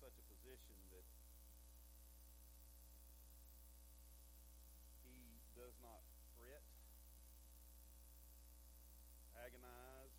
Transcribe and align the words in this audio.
such 0.00 0.16
a 0.18 0.24
position 0.28 0.76
that 0.92 1.06
he 5.02 5.40
does 5.56 5.76
not 5.82 6.04
fret, 6.36 6.64
agonize, 9.40 10.14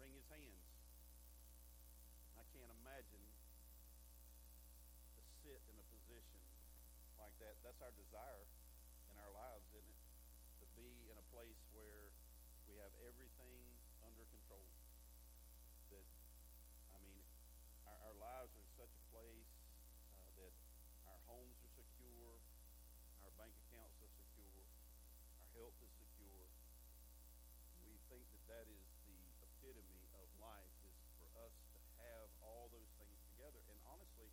wring 0.00 0.12
his 0.16 0.26
hands. 0.32 0.64
I 2.36 2.44
can't 2.52 2.72
imagine 2.80 3.26
to 5.14 5.20
sit 5.44 5.60
in 5.68 5.76
a 5.76 5.86
position 5.92 6.40
like 7.20 7.34
that. 7.40 7.60
That's 7.60 7.80
our 7.84 7.94
desire 7.94 8.48
in 9.12 9.16
our 9.20 9.32
lives, 9.32 9.68
isn't 9.72 9.90
it? 9.90 10.02
To 10.60 10.66
be 10.74 10.90
in 11.12 11.16
a 11.20 11.26
place 11.28 11.60
where 11.76 12.08
we 12.68 12.80
have 12.80 12.92
everything 13.04 13.60
under 14.02 14.24
control. 14.32 14.64
That, 15.92 16.06
I 16.90 16.98
mean, 17.04 17.22
our, 17.86 17.98
our 18.10 18.16
lives 18.16 18.50
are 18.56 18.64
in 18.64 18.72
such 18.74 18.92
a 18.92 19.04
place 19.12 19.52
uh, 20.16 20.26
that 20.40 20.54
our 21.06 21.20
homes 21.28 21.56
are 21.60 21.72
secure, 21.76 22.34
our 23.22 23.32
bank 23.38 23.52
accounts 23.68 24.00
are 24.00 24.12
secure, 24.12 24.64
our 25.38 25.43
health 25.54 25.78
is 25.80 25.92
secure. 25.96 26.46
We 27.86 27.94
think 28.10 28.26
that 28.34 28.44
that 28.50 28.66
is 28.66 28.84
the 29.06 29.18
epitome 29.42 30.04
of 30.18 30.26
life 30.42 30.74
is 30.86 30.98
for 31.18 31.28
us 31.46 31.54
to 31.74 31.78
have 32.02 32.26
all 32.42 32.70
those 32.74 32.90
things 32.98 33.18
together. 33.34 33.62
And 33.70 33.78
honestly, 33.86 34.30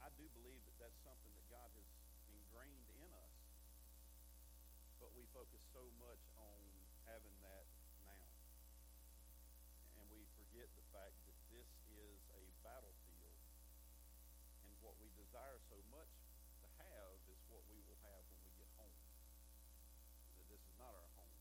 I 0.00 0.08
do 0.16 0.24
believe 0.38 0.62
that 0.66 0.76
that's 0.80 1.00
something 1.04 1.32
that 1.36 1.48
God 1.52 1.68
has 1.72 1.88
ingrained 2.32 2.88
in 2.96 3.10
us. 3.12 3.34
But 5.02 5.12
we 5.12 5.28
focus 5.36 5.60
so 5.74 5.84
much 6.00 6.22
on 6.38 6.60
having 7.04 7.36
that 7.42 7.66
now. 8.06 8.26
And 10.00 10.04
we 10.08 10.24
forget 10.40 10.70
the 10.72 10.86
fact 10.96 11.14
that 11.28 11.38
this 11.52 11.68
is 11.92 12.18
a 12.32 12.42
battlefield. 12.64 13.36
And 14.64 14.72
what 14.80 14.96
we 14.96 15.12
desire 15.14 15.60
so 15.68 15.76
much 15.92 16.08
to 16.62 16.66
have 16.80 17.14
is 17.28 17.38
what 17.52 17.62
we 17.68 17.78
will 17.84 18.00
have 18.06 18.22
when 18.30 18.40
we 18.46 18.52
get 18.56 18.70
home. 18.80 18.96
That 20.40 20.46
this 20.48 20.62
is 20.62 20.74
not 20.80 20.94
our 20.94 21.10
home. 21.18 21.36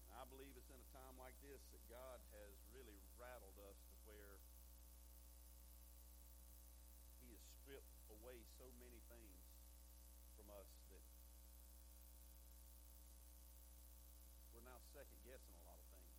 And 0.00 0.09
I 0.20 0.28
believe 0.28 0.52
it's 0.52 0.68
in 0.68 0.76
a 0.76 0.90
time 0.92 1.16
like 1.16 1.32
this 1.40 1.64
that 1.72 1.80
God 1.88 2.20
has 2.36 2.52
really 2.76 3.00
rattled 3.16 3.56
us 3.64 3.80
to 3.80 3.96
where 4.04 4.36
He 7.24 7.32
has 7.32 7.40
stripped 7.64 7.96
away 8.12 8.44
so 8.60 8.68
many 8.76 9.00
things 9.08 9.40
from 10.36 10.52
us 10.52 10.68
that 10.92 11.00
we're 14.52 14.68
now 14.68 14.76
second 14.92 15.16
guessing 15.24 15.56
a 15.56 15.64
lot 15.64 15.80
of 15.80 15.88
things. 15.88 16.12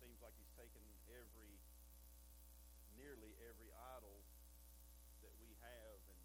Seems 0.00 0.16
like 0.24 0.32
he's 0.40 0.56
taken 0.56 0.80
every, 1.12 1.60
nearly 2.96 3.36
every 3.44 3.68
idol 3.76 4.24
that 5.20 5.36
we 5.36 5.52
have 5.60 6.00
and 6.08 6.22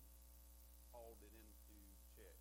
hauled 0.96 1.20
it 1.20 1.36
into 1.36 1.76
check. 2.16 2.40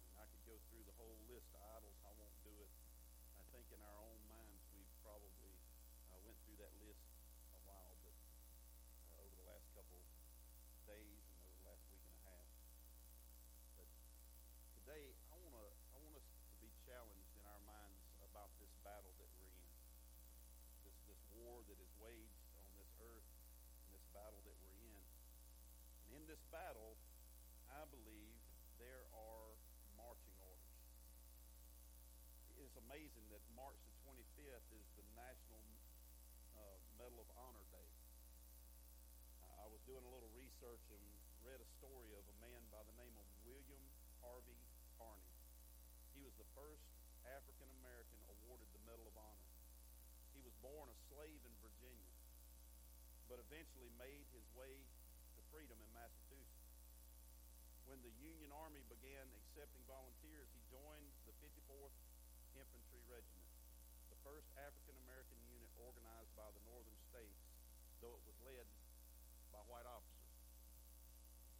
I 0.00 0.08
mean, 0.08 0.16
I 0.16 0.24
could 0.32 0.44
go 0.48 0.56
through 0.72 0.84
the 0.88 0.96
whole 0.96 1.20
list 1.28 1.52
of 1.52 1.60
idols. 1.76 1.98
I 2.06 2.12
won't 2.16 2.38
do 2.46 2.54
it. 2.62 2.70
I 3.38 3.44
think 3.66 3.82
in 3.82 3.82
our 3.82 3.98
own 3.98 4.22
minds 4.30 4.62
we've 4.78 4.94
probably 5.02 5.50
uh, 6.14 6.18
went 6.22 6.38
through 6.46 6.54
that 6.62 6.70
list 6.86 7.02
a 7.50 7.60
while, 7.66 7.98
but 8.06 8.14
uh, 8.14 9.26
over 9.26 9.34
the 9.42 9.46
last 9.50 9.66
couple 9.74 9.98
days 10.86 11.18
and 11.26 11.42
over 11.42 11.50
the 11.50 11.66
last 11.66 11.82
week 11.90 12.06
and 12.06 12.14
a 12.14 12.22
half. 12.30 12.46
But 13.74 13.90
today 14.78 15.18
I 15.34 15.36
want 15.42 15.58
to 15.58 15.66
I 15.66 15.98
want 15.98 16.14
us 16.14 16.30
to 16.30 16.38
be 16.62 16.70
challenged 16.86 17.34
in 17.34 17.42
our 17.42 17.58
minds 17.66 18.06
about 18.22 18.54
this 18.62 18.70
battle 18.86 19.10
that 19.18 19.30
we're 19.34 19.50
in. 19.50 19.66
This 20.86 20.94
this 21.10 21.22
war 21.34 21.66
that 21.66 21.78
is 21.82 21.90
waged 21.98 22.46
on 22.54 22.70
this 22.78 22.92
earth 23.02 23.30
and 23.82 23.90
this 23.90 24.06
battle 24.14 24.38
that 24.46 24.54
we're 24.62 24.78
in. 24.78 25.02
And 26.06 26.22
in 26.22 26.24
this 26.30 26.42
battle, 26.54 26.94
I 27.66 27.82
believe 27.90 28.38
there 28.78 29.10
are 29.10 29.58
marching 29.98 30.38
orders. 30.38 30.66
It's 32.76 32.84
amazing 32.92 33.24
that 33.32 33.40
March 33.56 33.80
the 33.88 33.96
25th 34.04 34.68
is 34.76 34.84
the 35.00 35.06
National 35.16 35.64
uh, 36.60 36.76
Medal 37.00 37.24
of 37.24 37.28
Honor 37.40 37.64
Day. 37.72 37.88
I 39.56 39.64
was 39.72 39.80
doing 39.88 40.04
a 40.04 40.12
little 40.12 40.28
research 40.36 40.84
and 40.92 41.00
read 41.40 41.56
a 41.56 41.68
story 41.80 42.12
of 42.12 42.20
a 42.20 42.36
man 42.36 42.60
by 42.68 42.84
the 42.84 42.92
name 43.00 43.16
of 43.16 43.24
William 43.48 43.80
Harvey 44.20 44.60
Carney. 45.00 45.32
He 46.12 46.20
was 46.20 46.36
the 46.36 46.44
first 46.52 46.84
African 47.24 47.64
American 47.80 48.20
awarded 48.28 48.68
the 48.76 48.84
Medal 48.84 49.08
of 49.08 49.16
Honor. 49.24 49.48
He 50.36 50.44
was 50.44 50.52
born 50.60 50.92
a 50.92 50.96
slave 51.08 51.40
in 51.48 51.56
Virginia, 51.64 52.12
but 53.24 53.40
eventually 53.40 53.88
made 53.96 54.28
his 54.36 54.44
way 54.52 54.76
to 55.32 55.40
freedom 55.48 55.80
in 55.80 55.88
Massachusetts. 55.96 56.76
When 57.88 58.04
the 58.04 58.12
Union 58.20 58.52
Army 58.52 58.84
began 58.92 59.24
accepting 59.48 59.80
volunteers, 59.88 60.52
he 60.52 60.60
joined 60.68 61.08
the 61.24 61.32
54th 61.40 61.96
Infantry 61.96 62.05
Regiment, 63.06 63.46
the 64.10 64.18
first 64.26 64.50
African 64.58 64.98
American 65.06 65.38
unit 65.46 65.70
organized 65.78 66.34
by 66.34 66.50
the 66.50 66.62
northern 66.66 66.98
states, 67.06 67.38
though 68.02 68.18
it 68.18 68.24
was 68.26 68.34
led 68.42 68.66
by 69.54 69.62
white 69.70 69.86
officers. 69.86 70.34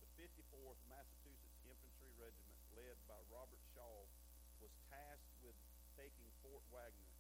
The 0.02 0.10
54th 0.18 0.80
Massachusetts 0.90 1.62
Infantry 1.62 2.10
Regiment, 2.18 2.58
led 2.74 2.98
by 3.06 3.18
Robert 3.30 3.62
Shaw, 3.74 4.10
was 4.58 4.74
tasked 4.90 5.34
with 5.46 5.54
taking 5.94 6.26
Fort 6.42 6.66
Wagner, 6.74 7.14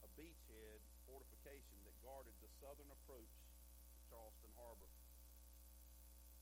a 0.00 0.08
beachhead 0.16 0.80
fortification 1.04 1.76
that 1.84 1.96
guarded 2.00 2.32
the 2.40 2.50
southern 2.58 2.88
approach 2.88 3.28
to 3.28 4.00
Charleston 4.08 4.52
Harbor. 4.56 4.88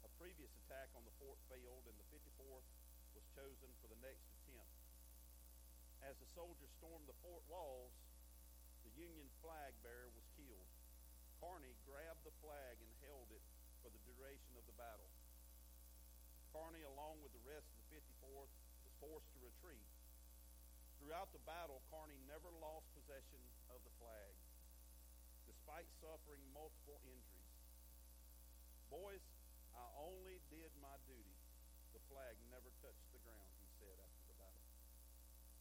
A 0.07 0.11
previous 0.23 0.55
attack 0.65 0.87
on 0.95 1.03
the 1.03 1.15
fort 1.19 1.39
failed, 1.51 1.83
and 1.91 1.97
the 1.99 2.09
54th 2.15 2.69
was 3.19 3.25
chosen 3.35 3.71
for 3.83 3.91
the 3.91 3.99
next. 4.07 4.34
As 6.05 6.21
the 6.21 6.29
soldiers 6.37 6.69
stormed 6.77 7.09
the 7.09 7.17
fort 7.25 7.41
walls, 7.49 7.97
the 8.85 8.93
Union 8.93 9.25
flag 9.41 9.73
bearer 9.81 10.13
was 10.13 10.29
killed. 10.37 10.69
Carney 11.41 11.73
grabbed 11.89 12.21
the 12.29 12.37
flag 12.45 12.77
and 12.77 12.93
held 13.09 13.33
it 13.33 13.41
for 13.81 13.89
the 13.89 14.01
duration 14.05 14.53
of 14.61 14.69
the 14.69 14.77
battle. 14.77 15.09
Carney, 16.53 16.85
along 16.85 17.25
with 17.25 17.33
the 17.33 17.45
rest 17.49 17.65
of 17.67 17.77
the 17.81 17.89
54th, 17.99 18.53
was 18.85 18.95
forced 19.01 19.29
to 19.33 19.41
retreat. 19.41 19.89
Throughout 21.01 21.33
the 21.33 21.43
battle, 21.49 21.81
Carney 21.89 22.21
never 22.29 22.53
lost 22.61 22.89
possession 22.93 23.41
of 23.73 23.81
the 23.85 23.93
flag, 24.01 24.33
despite 25.49 25.89
suffering 26.05 26.41
multiple 26.53 27.01
injuries. 27.05 27.61
Boys, 28.93 29.25
I 29.73 29.85
only 30.01 30.39
did 30.53 30.71
my 30.81 30.97
duty. 31.09 31.37
The 31.97 32.01
flag 32.13 32.37
never 32.49 32.71
touched 32.85 33.09
the 33.11 33.21
ground, 33.25 33.51
he 33.59 33.69
said 33.83 33.97
after 34.01 34.25
the 34.31 34.39
battle. 34.39 34.65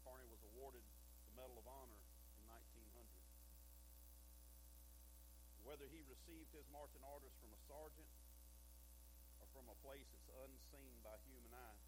Carney 0.06 0.28
was 0.30 0.40
awarded 0.54 0.86
the 1.26 1.34
Medal 1.34 1.58
of 1.58 1.66
Honor 1.66 2.00
in 2.38 2.44
1900. 2.46 3.04
Whether 5.74 5.90
he 5.90 6.06
received 6.06 6.54
his 6.54 6.62
marching 6.70 7.02
orders 7.02 7.34
from 7.42 7.50
a 7.50 7.58
sergeant 7.66 8.06
or 9.42 9.46
from 9.50 9.66
a 9.66 9.74
place 9.82 10.06
that's 10.06 10.30
unseen 10.46 10.94
by 11.02 11.18
human 11.26 11.50
eye, 11.50 11.82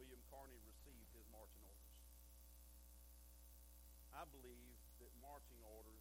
William 0.00 0.24
Carney 0.32 0.56
received 0.64 1.04
his 1.12 1.28
marching 1.28 1.60
orders. 1.68 1.92
I 4.16 4.24
believe 4.32 4.72
that 5.04 5.12
marching 5.20 5.60
orders 5.68 6.00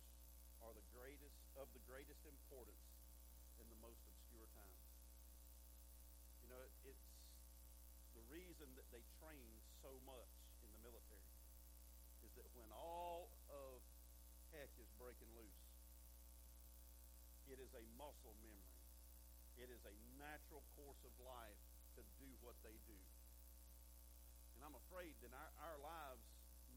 are 0.63 0.72
the 0.72 0.88
greatest 0.96 1.35
of 1.59 1.68
the 1.75 1.84
greatest 1.91 2.24
importance 2.24 2.88
in 3.59 3.68
the 3.68 3.79
most 3.84 4.00
obscure 4.08 4.47
times. 4.56 4.88
You 6.40 6.56
know, 6.56 6.63
it's 6.88 7.03
the 8.16 8.24
reason 8.31 8.72
that 8.79 8.88
they 8.96 9.03
train 9.19 9.59
so 9.84 9.91
much 10.08 10.31
in 10.63 10.72
the 10.72 10.79
military 10.88 11.35
is 12.24 12.31
that 12.40 12.47
when 12.56 12.72
all 12.72 13.28
of 13.52 13.84
heck 14.55 14.72
is 14.79 14.88
breaking 14.96 15.28
loose, 15.35 15.67
it 17.49 17.57
is 17.57 17.73
a 17.73 17.84
muscle 17.97 18.37
memory. 18.46 18.78
It 19.57 19.73
is 19.73 19.81
a 19.84 19.96
natural 20.22 20.63
course 20.78 21.01
of 21.03 21.13
life 21.19 21.59
to 21.97 22.01
do 22.22 22.29
what 22.46 22.55
they 22.61 22.78
do. 22.85 22.99
And 24.55 24.63
I'm 24.63 24.78
afraid 24.87 25.17
that 25.25 25.34
our, 25.34 25.51
our 25.67 25.78
lives, 25.81 26.23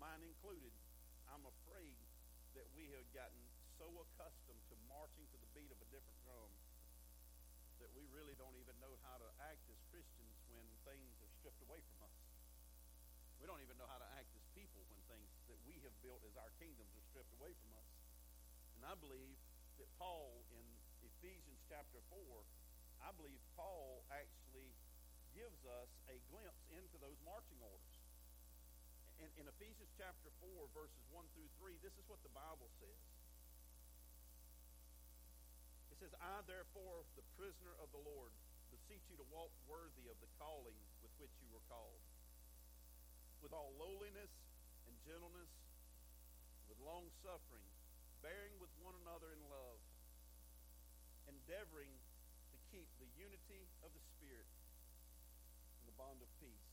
mine 0.01 0.25
included, 0.25 0.73
I'm 1.29 1.45
afraid 1.45 1.95
that 2.57 2.67
we 2.73 2.89
have 2.97 3.07
gotten 3.13 3.43
so 3.77 3.87
accustomed 3.91 4.65
to 4.73 4.77
marching 4.89 5.29
to 5.31 5.39
the 5.39 5.51
beat 5.53 5.71
of 5.71 5.79
a 5.79 5.89
different 5.93 6.19
drum 6.25 6.51
that 7.83 7.91
we 7.99 8.07
really 8.15 8.39
don't 8.39 8.55
even 8.63 8.79
know 8.79 8.95
how 9.03 9.19
to 9.19 9.29
act 9.43 9.67
as 9.67 9.79
Christians 9.91 10.39
when 10.55 10.63
things 10.87 11.11
are 11.19 11.33
stripped 11.43 11.59
away 11.67 11.83
from 11.91 12.07
us. 12.07 12.17
We 13.43 13.51
don't 13.51 13.59
even 13.59 13.75
know 13.75 13.91
how 13.91 13.99
to 13.99 14.07
act 14.15 14.31
as 14.39 14.45
people 14.55 14.87
when 14.87 15.03
things 15.11 15.27
that 15.51 15.59
we 15.67 15.83
have 15.83 15.95
built 15.99 16.23
as 16.23 16.39
our 16.39 16.55
kingdoms 16.63 16.95
are 16.95 17.07
stripped 17.11 17.35
away 17.43 17.51
from 17.59 17.75
us. 17.75 17.91
And 18.79 18.87
I 18.87 18.95
believe 18.95 19.35
that 19.83 19.91
Paul 19.99 20.47
in 20.55 20.63
Ephesians 21.03 21.59
chapter 21.67 21.99
4, 22.15 22.23
I 23.03 23.11
believe 23.19 23.43
Paul 23.59 24.07
actually 24.15 24.71
gives 25.35 25.59
us 25.67 25.91
a 26.07 26.23
glimpse 26.31 26.63
into 26.71 27.03
those 27.03 27.19
marching 27.27 27.59
orders. 27.59 27.99
In, 29.19 29.27
in 29.43 29.51
Ephesians 29.51 29.91
chapter 29.99 30.31
4, 30.39 30.71
verses 30.71 31.03
1 31.11 31.27
through 31.35 31.51
3, 31.59 31.75
this 31.83 31.91
is 31.99 32.07
what 32.07 32.23
the 32.23 32.31
Bible 32.31 32.71
says. 32.79 33.03
It 35.91 35.99
says, 35.99 36.15
I, 36.23 36.47
therefore, 36.47 37.03
the 37.19 37.27
prisoner 37.35 37.75
of 37.83 37.91
the 37.91 38.07
Lord, 38.07 38.31
beseech 38.71 39.03
you 39.11 39.19
to 39.19 39.27
walk 39.35 39.51
worthy 39.67 40.07
of 40.07 40.15
the 40.23 40.31
calling 40.39 40.79
with 41.03 41.11
which 41.19 41.35
you 41.43 41.51
were 41.51 41.65
called, 41.67 42.07
with 43.43 43.51
all 43.51 43.75
lowliness 43.83 44.31
and 44.87 44.95
gentleness, 45.03 45.51
with 46.71 46.79
long 46.87 47.11
suffering, 47.27 47.67
bearing 48.23 48.55
with 48.63 48.71
one 48.79 48.95
another 49.03 49.35
in 49.35 49.43
love, 49.51 49.72
endeavoring 51.53 51.93
to 52.49 52.57
keep 52.73 52.89
the 52.97 53.05
unity 53.13 53.69
of 53.85 53.93
the 53.93 54.01
Spirit 54.17 54.49
and 55.77 55.85
the 55.85 55.93
bond 56.01 56.17
of 56.25 56.31
peace. 56.41 56.73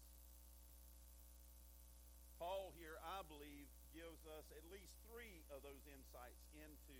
Paul 2.39 2.71
here, 2.79 2.95
I 3.03 3.19
believe, 3.27 3.67
gives 3.91 4.23
us 4.39 4.47
at 4.55 4.63
least 4.71 4.95
three 5.11 5.43
of 5.51 5.67
those 5.67 5.83
insights 5.83 6.39
into 6.55 6.95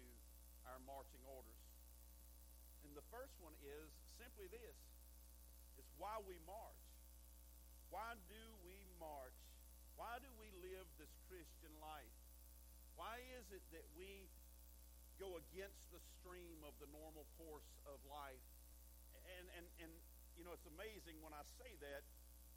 our 0.68 0.76
marching 0.84 1.24
orders. 1.24 1.64
And 2.84 2.92
the 3.00 3.08
first 3.08 3.32
one 3.40 3.56
is 3.64 3.88
simply 4.20 4.52
this. 4.52 4.76
It's 5.80 5.96
why 5.96 6.20
we 6.28 6.36
march. 6.44 6.84
Why 7.96 8.20
do 8.28 8.44
we 8.60 8.76
march? 9.00 9.40
Why 9.96 10.20
do 10.20 10.28
we 10.36 10.52
live 10.60 10.84
this 11.00 11.16
Christian 11.32 11.72
life? 11.80 12.12
Why 13.00 13.24
is 13.40 13.48
it 13.56 13.64
that 13.72 13.88
we 13.96 14.28
go 15.20 15.36
against 15.36 15.84
the 15.92 16.02
stream 16.18 16.64
of 16.64 16.74
the 16.80 16.88
normal 16.96 17.28
course 17.36 17.68
of 17.86 18.00
life? 18.08 18.42
And, 19.38 19.46
and, 19.60 19.66
and 19.84 19.92
you 20.40 20.48
know, 20.48 20.56
it's 20.56 20.66
amazing 20.72 21.20
when 21.20 21.36
I 21.36 21.44
say 21.60 21.76
that, 21.84 22.02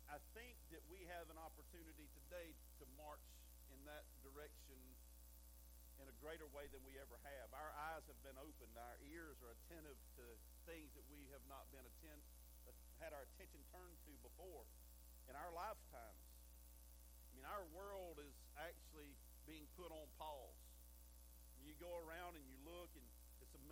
I 0.06 0.23
think 0.38 0.55
that 0.70 0.82
we 0.87 1.03
have 1.11 1.26
an 1.29 1.38
opportunity 1.38 2.06
today 2.14 2.55
to 2.79 2.85
march 2.94 3.26
in 3.75 3.82
that 3.91 4.06
direction 4.23 4.79
in 6.00 6.06
a 6.11 6.17
greater 6.19 6.47
way 6.50 6.67
than 6.70 6.82
we 6.82 6.99
ever 6.99 7.14
have. 7.23 7.47
Our 7.55 7.70
eyes 7.94 8.03
have 8.11 8.19
been 8.26 8.38
opened. 8.38 8.75
Our 8.75 8.99
ears 9.06 9.38
are 9.47 9.55
attentive 9.67 9.99
to 10.19 10.25
things 10.67 10.91
that 10.99 11.06
we 11.11 11.31
have 11.31 11.43
not 11.47 11.67
been 11.70 11.87
attent, 11.87 12.23
had 12.99 13.14
our 13.14 13.26
attention 13.35 13.62
turned 13.70 13.99
to 14.06 14.12
before 14.23 14.67
in 15.31 15.35
our 15.38 15.50
lifetimes. 15.55 16.23
I 17.31 17.31
mean, 17.38 17.47
our 17.47 17.67
world 17.70 18.19
is 18.19 18.35
actually 18.59 19.14
being 19.47 19.67
put 19.79 19.91
on 19.94 20.06
pause. 20.19 20.59
You 21.62 21.79
go 21.79 21.94
around 22.03 22.35
and 22.35 22.43
you 22.50 22.51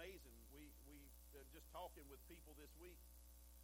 amazing. 0.00 0.40
We 0.56 0.64
we 0.88 0.96
uh, 1.36 1.44
just 1.52 1.68
talking 1.76 2.08
with 2.08 2.24
people 2.24 2.56
this 2.56 2.72
week 2.80 2.96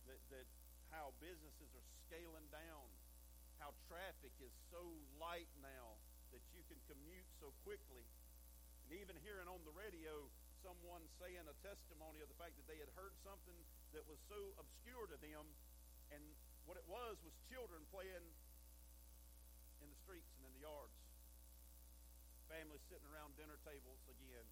that 0.04 0.20
that 0.28 0.44
how 0.92 1.16
businesses 1.16 1.72
are 1.72 1.88
scaling 2.04 2.44
down, 2.52 2.84
how 3.56 3.72
traffic 3.88 4.36
is 4.44 4.52
so 4.68 4.84
light 5.16 5.48
now 5.64 5.96
that 6.36 6.44
you 6.52 6.60
can 6.68 6.76
commute 6.92 7.24
so 7.40 7.56
quickly. 7.64 8.04
And 8.84 9.00
even 9.00 9.16
hearing 9.24 9.48
on 9.48 9.64
the 9.64 9.72
radio 9.72 10.28
someone 10.60 11.08
saying 11.16 11.40
a 11.40 11.56
testimony 11.64 12.20
of 12.20 12.28
the 12.28 12.36
fact 12.36 12.52
that 12.60 12.68
they 12.68 12.76
had 12.84 12.92
heard 12.92 13.16
something 13.24 13.56
that 13.96 14.04
was 14.04 14.20
so 14.28 14.36
obscure 14.60 15.08
to 15.08 15.16
them, 15.16 15.48
and 16.12 16.20
what 16.68 16.76
it 16.76 16.84
was 16.84 17.16
was 17.24 17.32
children 17.48 17.80
playing 17.88 18.28
in 19.80 19.88
the 19.88 19.98
streets 20.04 20.28
and 20.36 20.44
in 20.44 20.52
the 20.60 20.68
yards. 20.68 21.00
Families 22.52 22.84
sitting 22.92 23.08
around 23.08 23.32
dinner 23.40 23.56
tables 23.64 24.04
again, 24.12 24.44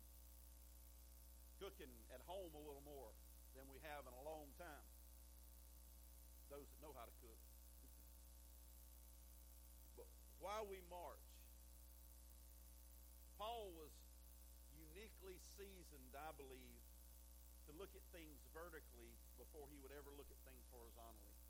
cooking 1.65 1.97
at 2.13 2.21
home 2.29 2.53
a 2.53 2.61
little 2.61 2.85
more 2.85 3.09
than 3.57 3.65
we 3.73 3.81
have 3.81 4.05
in 4.05 4.13
a 4.13 4.25
long 4.29 4.53
time. 4.61 4.85
Those 6.53 6.69
that 6.69 6.77
know 6.85 6.93
how 6.93 7.09
to 7.09 7.17
cook. 7.25 7.41
but 9.97 10.05
while 10.45 10.69
we 10.69 10.85
march, 10.93 11.25
Paul 13.41 13.73
was 13.81 13.97
uniquely 14.77 15.41
seasoned, 15.57 16.13
I 16.13 16.37
believe, 16.37 16.85
to 17.65 17.73
look 17.81 17.97
at 17.97 18.05
things 18.13 18.37
vertically 18.53 19.17
before 19.41 19.65
he 19.73 19.81
would 19.81 19.97
ever 19.97 20.13
look 20.21 20.29
at 20.29 20.37
things 20.45 20.69
horizontally. 20.69 21.41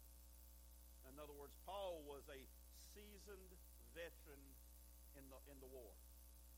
In 1.11 1.19
other 1.19 1.35
words, 1.35 1.59
Paul 1.67 2.07
was 2.07 2.23
a 2.31 2.39
seasoned 2.95 3.51
veteran 3.99 4.47
in 5.19 5.27
the 5.27 5.43
in 5.51 5.59
the 5.59 5.71
war. 5.75 5.91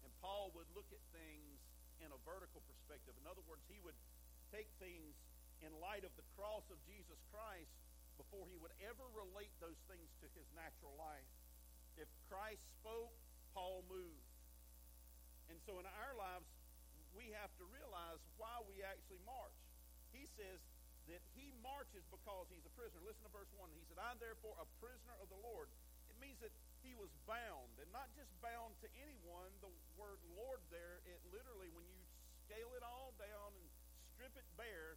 And 0.05 0.13
Paul 0.21 0.53
would 0.53 0.69
look 0.77 0.93
at 0.93 1.01
things 1.17 1.66
in 2.05 2.11
a 2.13 2.21
vertical 2.25 2.61
perspective. 2.67 3.17
In 3.17 3.27
other 3.29 3.43
words, 3.47 3.63
he 3.69 3.81
would 3.83 3.97
take 4.53 4.69
things 4.81 5.17
in 5.65 5.73
light 5.81 6.05
of 6.05 6.13
the 6.21 6.27
cross 6.37 6.65
of 6.69 6.79
Jesus 6.85 7.19
Christ 7.33 7.73
before 8.21 8.49
he 8.49 8.57
would 8.61 8.73
ever 8.85 9.05
relate 9.13 9.53
those 9.61 9.79
things 9.89 10.09
to 10.25 10.27
his 10.37 10.49
natural 10.57 10.93
life. 10.97 11.29
If 11.97 12.09
Christ 12.29 12.65
spoke, 12.81 13.13
Paul 13.57 13.85
moved. 13.89 14.29
And 15.49 15.57
so 15.65 15.81
in 15.81 15.87
our 15.87 16.15
lives, 16.17 16.49
we 17.17 17.33
have 17.37 17.53
to 17.57 17.65
realize 17.73 18.21
why 18.37 18.61
we 18.69 18.85
actually 18.85 19.21
march. 19.25 19.57
He 20.13 20.29
says 20.37 20.61
that 21.09 21.23
he 21.39 21.55
marches 21.65 22.05
because 22.13 22.51
he's 22.53 22.67
a 22.67 22.75
prisoner. 22.77 23.01
Listen 23.05 23.25
to 23.25 23.33
verse 23.33 23.49
1. 23.57 23.73
He 23.73 23.85
said, 23.89 23.97
I'm 23.97 24.21
therefore 24.21 24.59
a 24.61 24.69
prisoner 24.83 25.17
of 25.23 25.31
the 25.33 25.41
Lord. 25.41 25.71
It 26.13 26.19
means 26.21 26.37
that 26.45 26.53
he 26.87 26.95
was 26.95 27.11
bound, 27.27 27.75
and 27.83 27.91
not 27.91 28.07
just 28.15 28.31
bound 28.39 28.79
to 28.79 28.89
anyone. 29.03 29.51
The 29.59 29.75
word 29.99 30.23
Lord 30.39 30.63
there, 30.71 31.03
it 31.11 31.19
literally, 31.35 31.67
when 31.75 31.83
you 31.91 31.99
scale 32.47 32.71
it 32.79 32.87
all 32.87 33.11
down 33.19 33.51
and 33.59 33.67
strip 34.15 34.31
it 34.39 34.47
bare, 34.55 34.95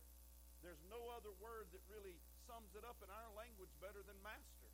there's 0.62 0.80
no 0.86 1.02
other 1.18 1.34
word 1.42 1.66
that 1.74 1.82
really 1.90 2.14
sums 2.46 2.70
it 2.78 2.86
up 2.86 3.02
in 3.02 3.10
our 3.10 3.32
language 3.34 3.74
better 3.82 4.06
than 4.06 4.16
master. 4.22 4.70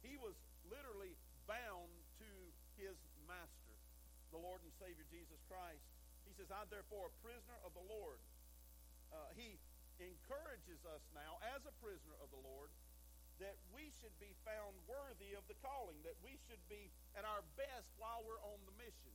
He 0.00 0.16
was 0.16 0.32
literally 0.64 1.12
bound 1.44 1.92
to 2.24 2.30
his 2.80 2.96
master, 3.28 3.76
the 4.32 4.40
Lord 4.40 4.64
and 4.64 4.72
Savior 4.80 5.04
Jesus 5.12 5.36
Christ. 5.44 5.84
He 6.24 6.32
says, 6.40 6.48
I'm 6.48 6.70
therefore 6.72 7.12
a 7.12 7.14
prisoner 7.20 7.58
of 7.66 7.76
the 7.76 7.84
Lord. 7.84 8.16
Uh, 9.12 9.28
he 9.36 9.58
encourages 10.00 10.80
us 10.88 11.04
now, 11.12 11.36
as 11.52 11.60
a 11.68 11.74
prisoner 11.84 12.16
of 12.24 12.32
the 12.32 12.40
Lord, 12.40 12.72
that 13.40 13.56
we 13.72 13.88
should 13.98 14.12
be 14.20 14.36
found 14.44 14.76
worthy 14.84 15.32
of 15.32 15.42
the 15.48 15.56
calling, 15.64 15.96
that 16.04 16.16
we 16.20 16.36
should 16.46 16.60
be 16.68 16.92
at 17.16 17.24
our 17.24 17.40
best 17.56 17.88
while 17.96 18.20
we're 18.28 18.40
on 18.44 18.60
the 18.68 18.74
mission. 18.76 19.12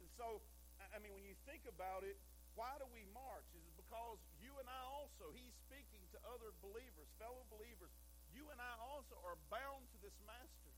And 0.00 0.08
so, 0.16 0.40
I 0.80 0.98
mean, 0.98 1.12
when 1.12 1.22
you 1.22 1.36
think 1.44 1.62
about 1.68 2.02
it, 2.02 2.16
why 2.56 2.72
do 2.80 2.88
we 2.92 3.04
march? 3.12 3.48
Is 3.56 3.64
it 3.64 3.76
because 3.76 4.20
you 4.40 4.52
and 4.60 4.68
I 4.68 4.82
also, 4.92 5.32
he's 5.32 5.52
speaking 5.68 6.04
to 6.12 6.18
other 6.28 6.52
believers, 6.60 7.08
fellow 7.16 7.44
believers, 7.48 7.92
you 8.32 8.48
and 8.48 8.60
I 8.60 8.74
also 8.80 9.16
are 9.24 9.36
bound 9.52 9.88
to 9.92 9.98
this 10.00 10.16
master. 10.24 10.72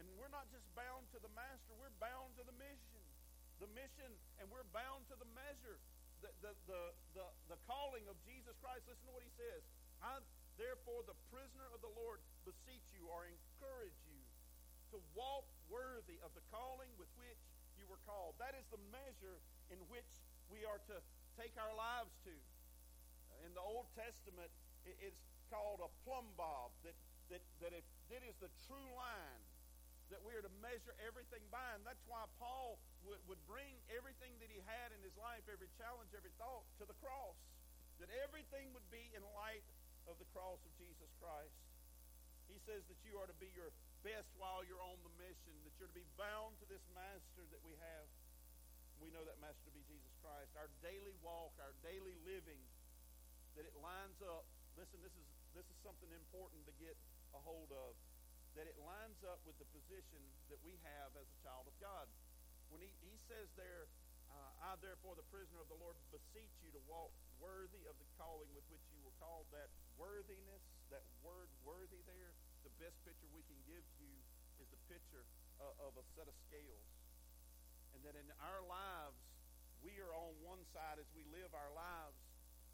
And 0.00 0.08
we're 0.16 0.32
not 0.32 0.48
just 0.48 0.64
bound 0.72 1.08
to 1.12 1.18
the 1.20 1.32
master, 1.36 1.76
we're 1.76 1.92
bound 2.00 2.36
to 2.40 2.44
the 2.44 2.56
mission. 2.56 3.04
The 3.60 3.68
mission, 3.76 4.08
and 4.40 4.48
we're 4.48 4.68
bound 4.72 5.04
to 5.12 5.16
the 5.20 5.28
measure. 5.36 5.76
The, 6.24 6.32
the, 6.40 6.52
the, 6.68 6.82
the, 7.16 7.26
the 7.52 7.58
calling 7.68 8.04
of 8.08 8.16
Jesus 8.24 8.56
Christ. 8.64 8.84
Listen 8.88 9.04
to 9.08 9.14
what 9.16 9.24
he 9.24 9.32
says. 9.36 9.60
I, 10.00 10.20
therefore, 10.60 11.00
the 11.08 11.16
prisoner 11.32 11.66
of 11.72 11.80
the 11.80 11.90
Lord, 11.96 12.20
beseech 12.44 12.84
you 12.92 13.08
or 13.08 13.24
encourage 13.24 13.96
you 14.04 14.20
to 14.92 15.00
walk 15.16 15.48
worthy 15.72 16.20
of 16.20 16.34
the 16.36 16.44
calling 16.52 16.90
with 17.00 17.08
which 17.16 17.40
you 17.78 17.88
were 17.88 18.00
called. 18.04 18.36
That 18.36 18.52
is 18.58 18.66
the 18.68 18.80
measure 18.92 19.40
in 19.72 19.80
which 19.88 20.08
we 20.52 20.66
are 20.68 20.82
to 20.92 20.96
take 21.38 21.54
our 21.56 21.72
lives 21.72 22.12
to. 22.26 22.34
Uh, 22.34 23.46
in 23.46 23.54
the 23.54 23.62
Old 23.62 23.86
Testament, 23.94 24.50
it's 24.84 25.24
called 25.48 25.80
a 25.80 25.90
plumb 26.04 26.28
bob, 26.34 26.74
that, 26.82 26.96
that, 27.30 27.42
that, 27.62 27.72
if, 27.72 27.86
that 28.10 28.22
is 28.26 28.34
the 28.42 28.50
true 28.66 28.90
line 28.98 29.42
that 30.10 30.18
we 30.26 30.34
are 30.34 30.42
to 30.42 30.54
measure 30.58 30.90
everything 31.06 31.42
by. 31.54 31.62
And 31.78 31.86
that's 31.86 32.02
why 32.10 32.26
Paul 32.42 32.82
would, 33.06 33.22
would 33.30 33.38
bring 33.46 33.78
everything 33.94 34.34
that 34.42 34.50
he 34.50 34.58
had 34.66 34.90
in 34.90 34.98
his 35.06 35.14
life, 35.14 35.46
every 35.46 35.70
challenge, 35.78 36.10
every 36.10 36.34
thought, 36.34 36.66
to 36.82 36.84
the 36.84 36.98
cross. 36.98 37.38
That 38.02 38.10
everything 38.26 38.74
would 38.74 38.86
be 38.90 39.12
in 39.14 39.22
light 39.38 39.62
of 40.10 40.18
the 40.18 40.26
cross 40.34 40.58
of 40.66 40.72
Jesus 40.74 41.06
Christ. 41.22 41.54
He 42.50 42.58
says 42.66 42.82
that 42.90 42.98
you 43.06 43.14
are 43.22 43.30
to 43.30 43.38
be 43.38 43.46
your 43.54 43.70
best 44.02 44.26
while 44.34 44.66
you're 44.66 44.82
on 44.82 44.98
the 45.06 45.14
mission, 45.22 45.54
that 45.62 45.70
you're 45.78 45.86
to 45.86 45.94
be 45.94 46.06
bound 46.18 46.58
to 46.58 46.66
this 46.66 46.82
master 46.90 47.46
that 47.54 47.62
we 47.62 47.78
have. 47.78 48.06
We 48.98 49.14
know 49.14 49.22
that 49.22 49.38
master 49.38 49.70
to 49.70 49.72
be 49.72 49.86
Jesus 49.86 50.10
Christ. 50.18 50.50
Our 50.58 50.66
daily 50.82 51.14
walk, 51.22 51.54
our 51.62 51.72
daily 51.86 52.12
living, 52.26 52.58
that 53.54 53.64
it 53.64 53.72
lines 53.78 54.18
up. 54.26 54.44
Listen, 54.74 54.98
this 54.98 55.14
is 55.14 55.26
this 55.54 55.66
is 55.66 55.78
something 55.82 56.10
important 56.10 56.62
to 56.66 56.74
get 56.82 56.98
a 57.34 57.40
hold 57.42 57.70
of. 57.70 57.94
That 58.58 58.66
it 58.66 58.74
lines 58.82 59.22
up 59.30 59.38
with 59.46 59.54
the 59.62 59.68
position 59.70 60.20
that 60.50 60.58
we 60.66 60.74
have 60.82 61.14
as 61.14 61.26
a 61.26 61.38
child 61.46 61.70
of 61.70 61.74
God. 61.78 62.10
When 62.74 62.82
he, 62.82 62.90
he 63.06 63.14
says 63.30 63.46
there, 63.54 63.86
uh, 64.30 64.74
I 64.74 64.78
therefore, 64.82 65.14
the 65.18 65.26
prisoner 65.30 65.62
of 65.62 65.70
the 65.70 65.78
Lord, 65.78 65.94
beseech 66.10 66.54
you 66.62 66.70
to 66.74 66.82
walk 66.86 67.10
worthy 67.42 67.82
of 67.86 67.94
the 67.98 68.06
calling 68.18 68.50
with 68.54 68.66
which 68.70 68.82
you 68.94 69.02
were 69.02 69.14
called. 69.18 69.46
That 69.50 69.70
worthiness, 70.00 70.64
that 70.88 71.04
word 71.20 71.52
worthy 71.60 72.00
there, 72.08 72.32
the 72.64 72.72
best 72.80 72.96
picture 73.04 73.28
we 73.36 73.44
can 73.44 73.60
give 73.68 73.84
you 74.00 74.16
is 74.56 74.66
the 74.72 74.80
picture 74.88 75.28
of 75.60 75.92
a 76.00 76.04
set 76.16 76.24
of 76.24 76.32
scales. 76.48 76.88
And 77.92 78.00
that 78.08 78.16
in 78.16 78.28
our 78.40 78.64
lives, 78.64 79.20
we 79.84 80.00
are 80.00 80.12
on 80.16 80.32
one 80.40 80.64
side 80.72 80.96
as 80.96 81.08
we 81.12 81.20
live 81.28 81.52
our 81.52 81.72
lives. 81.76 82.16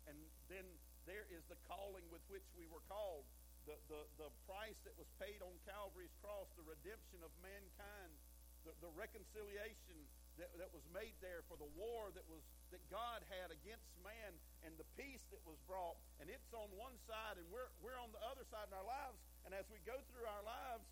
And 0.06 0.14
then 0.46 0.62
there 1.02 1.26
is 1.34 1.42
the 1.50 1.58
calling 1.66 2.06
with 2.14 2.22
which 2.30 2.46
we 2.54 2.70
were 2.70 2.82
called. 2.86 3.26
The, 3.66 3.74
the, 3.90 4.06
the 4.22 4.30
price 4.46 4.78
that 4.86 4.94
was 4.94 5.10
paid 5.18 5.42
on 5.42 5.50
Calvary's 5.66 6.14
cross, 6.22 6.46
the 6.54 6.62
redemption 6.62 7.18
of 7.26 7.34
mankind, 7.42 8.14
the, 8.62 8.70
the 8.78 8.90
reconciliation 8.94 9.98
that, 10.36 10.52
that 10.60 10.70
was 10.72 10.84
made 10.92 11.16
there 11.24 11.40
for 11.48 11.56
the 11.56 11.68
war 11.76 12.12
that 12.12 12.24
was 12.28 12.44
that 12.74 12.82
God 12.92 13.24
had 13.32 13.48
against 13.54 13.88
man 14.04 14.36
and 14.66 14.74
the 14.76 14.88
peace 14.98 15.22
that 15.32 15.40
was 15.48 15.56
brought. 15.64 15.96
And 16.20 16.28
it's 16.28 16.52
on 16.52 16.68
one 16.76 16.96
side 17.08 17.40
and 17.40 17.46
we're 17.48 17.70
we're 17.80 17.96
on 17.96 18.12
the 18.12 18.22
other 18.26 18.44
side 18.52 18.68
in 18.68 18.74
our 18.76 18.84
lives. 18.86 19.16
And 19.48 19.54
as 19.54 19.64
we 19.72 19.80
go 19.86 19.96
through 20.12 20.26
our 20.26 20.44
lives, 20.44 20.84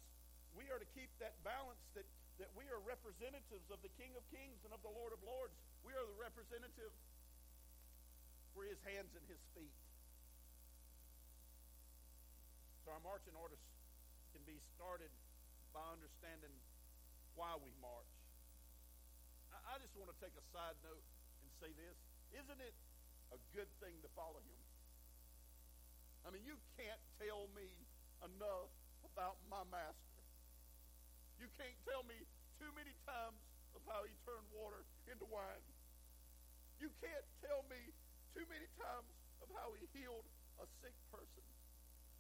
we 0.55 0.71
are 0.71 0.79
to 0.79 0.89
keep 0.95 1.11
that 1.19 1.35
balance 1.43 1.83
that, 1.99 2.07
that 2.39 2.51
we 2.55 2.65
are 2.71 2.79
representatives 2.87 3.67
of 3.75 3.83
the 3.83 3.91
King 3.99 4.15
of 4.15 4.23
Kings 4.31 4.63
and 4.63 4.71
of 4.71 4.81
the 4.87 4.93
Lord 4.95 5.11
of 5.11 5.21
Lords. 5.27 5.55
We 5.83 5.93
are 5.99 6.07
the 6.07 6.19
representative 6.19 6.95
for 8.55 8.63
his 8.63 8.79
hands 8.87 9.11
and 9.19 9.27
his 9.27 9.43
feet. 9.59 9.75
So 12.87 12.95
our 12.95 13.03
marching 13.03 13.35
orders 13.35 13.61
can 14.31 14.47
be 14.47 14.63
started 14.79 15.11
by 15.75 15.83
understanding 15.91 16.55
why 17.35 17.59
we 17.59 17.75
march. 17.83 18.14
I, 19.65 19.81
just 19.81 19.97
want 19.97 20.13
to 20.13 20.19
take 20.21 20.37
a 20.37 20.45
side 20.53 20.77
note 20.85 21.05
and 21.41 21.49
say 21.57 21.73
this. 21.73 21.97
Isn't 22.37 22.61
it 22.61 22.77
a 23.33 23.39
good 23.57 23.69
thing 23.81 23.97
to 24.05 24.09
follow 24.13 24.45
him? 24.45 24.61
I 26.25 26.33
mean, 26.33 26.45
you 26.45 26.57
can't 26.77 27.01
tell 27.21 27.49
me 27.57 27.69
enough 28.25 28.73
about 29.05 29.41
my 29.49 29.65
master. 29.69 30.25
You 31.41 31.49
can't 31.57 31.77
tell 31.85 32.05
me 32.05 32.17
too 32.61 32.73
many 32.77 32.93
times 33.05 33.41
of 33.77 33.81
how 33.89 34.05
he 34.05 34.13
turned 34.25 34.49
water 34.53 34.85
into 35.09 35.29
wine. 35.29 35.65
You 36.81 36.89
can't 37.01 37.29
tell 37.45 37.65
me 37.69 37.81
too 38.33 38.45
many 38.49 38.69
times 38.81 39.11
of 39.45 39.49
how 39.53 39.73
he 39.77 39.85
healed 39.93 40.25
a 40.61 40.67
sick 40.81 40.97
person. 41.13 41.45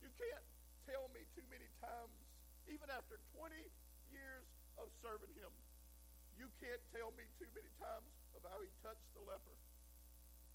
You 0.04 0.12
can't 0.20 0.44
tell 0.84 1.08
me 1.16 1.24
too 1.32 1.46
many 1.48 1.68
times, 1.80 2.16
even 2.68 2.88
after 2.92 3.16
20 3.36 3.56
years 4.12 4.46
of 4.76 4.92
serving 5.00 5.32
him. 5.36 5.52
You 6.38 6.50
can't 6.58 6.82
tell 6.90 7.14
me 7.14 7.24
too 7.38 7.48
many 7.54 7.70
times 7.78 8.10
of 8.34 8.42
how 8.42 8.58
he 8.58 8.70
touched 8.82 9.06
the 9.14 9.22
leper. 9.22 9.56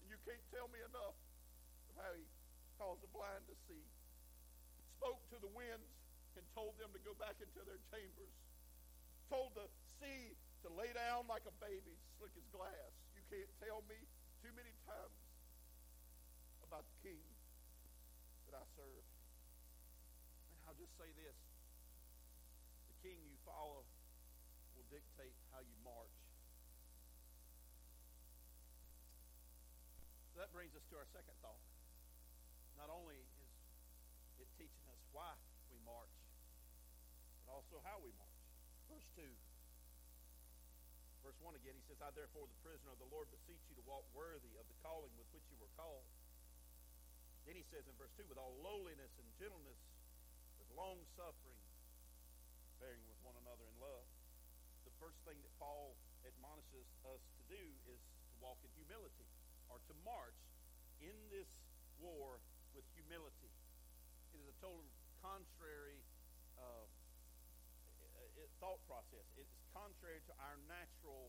And 0.02 0.06
you 0.12 0.18
can't 0.28 0.44
tell 0.52 0.68
me 0.68 0.80
enough 0.84 1.16
of 1.88 1.94
how 1.96 2.12
he 2.12 2.24
caused 2.76 3.00
the 3.04 3.10
blind 3.12 3.44
to 3.48 3.56
see, 3.68 3.84
spoke 4.96 5.20
to 5.32 5.38
the 5.40 5.50
winds 5.52 5.92
and 6.36 6.44
told 6.56 6.76
them 6.80 6.92
to 6.92 7.00
go 7.04 7.16
back 7.16 7.36
into 7.40 7.60
their 7.64 7.80
chambers, 7.92 8.36
told 9.28 9.52
the 9.56 9.68
sea 10.00 10.36
to 10.64 10.68
lay 10.76 10.92
down 10.92 11.24
like 11.28 11.44
a 11.48 11.54
baby, 11.60 11.96
slick 12.16 12.32
as 12.36 12.46
glass. 12.52 12.92
You 13.16 13.24
can't 13.32 13.52
tell 13.60 13.80
me 13.88 13.96
too 14.44 14.52
many 14.56 14.72
times 14.84 15.16
about 16.64 16.84
the 16.86 16.96
king 17.02 17.24
that 18.48 18.56
I 18.60 18.64
serve. 18.76 19.04
And 20.52 20.60
I'll 20.68 20.78
just 20.78 20.94
say 21.00 21.08
this. 21.16 21.36
The 22.92 22.96
king 23.02 23.18
you 23.26 23.36
follow 23.42 23.84
dictate 24.90 25.38
how 25.54 25.62
you 25.62 25.74
march. 25.86 26.10
So 30.34 30.42
that 30.42 30.50
brings 30.50 30.74
us 30.74 30.82
to 30.90 30.98
our 30.98 31.06
second 31.14 31.38
thought. 31.38 31.62
Not 32.74 32.90
only 32.90 33.22
is 33.22 34.38
it 34.42 34.50
teaching 34.58 34.86
us 34.90 34.98
why 35.14 35.30
we 35.70 35.78
march, 35.86 36.10
but 37.46 37.54
also 37.54 37.78
how 37.86 38.02
we 38.02 38.10
march. 38.18 38.42
Verse 38.90 39.06
2. 39.14 39.22
Verse 41.22 41.38
1 41.38 41.54
again, 41.54 41.78
he 41.78 41.84
says, 41.86 42.02
I 42.02 42.10
therefore, 42.18 42.50
the 42.50 42.60
prisoner 42.66 42.90
of 42.90 42.98
the 42.98 43.10
Lord, 43.14 43.30
beseech 43.30 43.62
you 43.70 43.78
to 43.78 43.84
walk 43.86 44.02
worthy 44.10 44.50
of 44.58 44.66
the 44.66 44.78
calling 44.82 45.12
with 45.14 45.28
which 45.30 45.46
you 45.52 45.58
were 45.62 45.70
called. 45.78 46.02
Then 47.46 47.54
he 47.54 47.64
says 47.70 47.86
in 47.86 47.94
verse 47.94 48.10
2, 48.18 48.26
with 48.26 48.40
all 48.40 48.56
lowliness 48.64 49.12
and 49.20 49.28
gentleness, 49.38 49.78
with 50.58 50.68
long 50.74 50.98
suffering, 51.14 51.60
bearing 52.80 53.04
with 53.06 53.20
one 53.20 53.36
another 53.44 53.68
in 53.68 53.76
love 53.78 54.08
first 55.20 55.36
thing 55.36 55.44
that 55.44 55.52
Paul 55.60 55.92
admonishes 56.24 56.88
us 57.04 57.20
to 57.36 57.42
do 57.52 57.60
is 57.92 58.00
to 58.00 58.32
walk 58.40 58.56
in 58.64 58.72
humility 58.72 59.28
or 59.68 59.76
to 59.76 59.94
march 60.00 60.40
in 61.04 61.12
this 61.28 61.60
war 62.00 62.40
with 62.72 62.88
humility. 62.96 63.52
It 64.32 64.40
is 64.40 64.48
a 64.48 64.56
total 64.64 64.80
contrary 65.20 66.00
uh, 66.56 66.88
thought 68.64 68.80
process. 68.88 69.24
It's 69.36 69.52
contrary 69.76 70.24
to 70.28 70.32
our 70.40 70.56
natural 70.68 71.28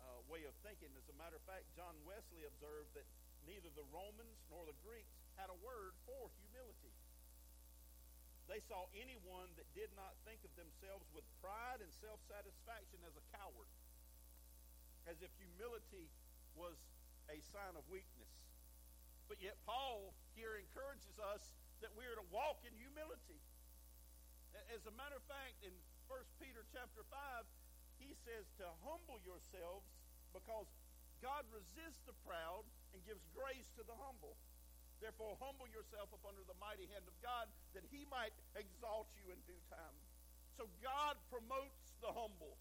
uh, 0.00 0.20
way 0.28 0.44
of 0.44 0.52
thinking. 0.64 0.92
As 0.96 1.04
a 1.08 1.16
matter 1.16 1.36
of 1.36 1.44
fact, 1.44 1.64
John 1.76 1.96
Wesley 2.04 2.44
observed 2.44 2.92
that 2.96 3.04
neither 3.44 3.68
the 3.72 3.84
Romans 3.92 4.36
nor 4.52 4.64
the 4.64 4.76
Greeks 4.84 5.12
had 5.36 5.52
a 5.52 5.58
word 5.64 5.92
for 6.08 6.28
humility. 6.40 6.79
They 8.50 8.58
saw 8.66 8.90
anyone 8.98 9.46
that 9.54 9.70
did 9.78 9.94
not 9.94 10.18
think 10.26 10.42
of 10.42 10.50
themselves 10.58 11.06
with 11.14 11.22
pride 11.38 11.78
and 11.78 11.90
self 12.02 12.18
satisfaction 12.26 12.98
as 13.06 13.14
a 13.14 13.22
coward, 13.30 13.70
as 15.06 15.22
if 15.22 15.30
humility 15.38 16.10
was 16.58 16.74
a 17.30 17.38
sign 17.54 17.78
of 17.78 17.86
weakness. 17.86 18.34
But 19.30 19.38
yet, 19.38 19.54
Paul 19.62 20.18
here 20.34 20.58
encourages 20.58 21.14
us 21.30 21.54
that 21.78 21.94
we 21.94 22.02
are 22.10 22.18
to 22.18 22.26
walk 22.34 22.58
in 22.66 22.74
humility. 22.74 23.38
As 24.74 24.82
a 24.82 24.94
matter 24.98 25.14
of 25.14 25.22
fact, 25.30 25.62
in 25.62 25.70
1 26.10 26.18
Peter 26.42 26.66
chapter 26.74 27.06
5, 27.06 27.46
he 28.02 28.18
says 28.26 28.50
to 28.58 28.66
humble 28.82 29.22
yourselves 29.22 29.86
because 30.34 30.66
God 31.22 31.46
resists 31.54 32.02
the 32.02 32.18
proud 32.26 32.66
and 32.90 32.98
gives 33.06 33.22
grace 33.30 33.70
to 33.78 33.86
the 33.86 33.94
humble. 33.94 34.34
Therefore, 35.00 35.32
humble 35.40 35.66
yourself 35.72 36.12
up 36.12 36.20
under 36.28 36.44
the 36.44 36.56
mighty 36.60 36.84
hand 36.92 37.08
of 37.08 37.16
God 37.24 37.48
that 37.72 37.88
he 37.88 38.04
might 38.12 38.36
exalt 38.52 39.08
you 39.16 39.32
in 39.32 39.40
due 39.48 39.60
time. 39.72 39.96
So 40.60 40.68
God 40.84 41.16
promotes 41.32 41.96
the 42.04 42.12
humble. 42.12 42.60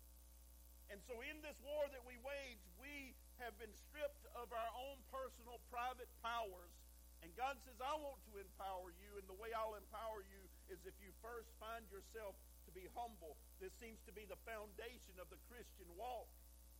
And 0.87 1.03
so 1.05 1.19
in 1.21 1.43
this 1.43 1.59
war 1.61 1.85
that 1.91 2.01
we 2.07 2.15
wage, 2.23 2.63
we 2.79 3.13
have 3.43 3.53
been 3.59 3.71
stripped 3.75 4.25
of 4.39 4.49
our 4.49 4.71
own 4.87 4.97
personal 5.11 5.59
private 5.67 6.09
powers. 6.23 6.71
And 7.19 7.29
God 7.35 7.59
says, 7.67 7.75
I 7.83 7.93
want 7.99 8.23
to 8.31 8.39
empower 8.39 8.95
you, 9.03 9.19
and 9.19 9.27
the 9.27 9.35
way 9.35 9.51
I'll 9.51 9.75
empower 9.75 10.23
you 10.23 10.39
is 10.71 10.79
if 10.87 10.95
you 11.03 11.11
first 11.19 11.51
find 11.59 11.83
yourself 11.91 12.39
to 12.63 12.71
be 12.71 12.87
humble. 12.95 13.35
This 13.59 13.75
seems 13.83 13.99
to 14.07 14.15
be 14.15 14.23
the 14.23 14.39
foundation 14.47 15.19
of 15.19 15.27
the 15.27 15.39
Christian 15.51 15.91
walk, 15.99 16.31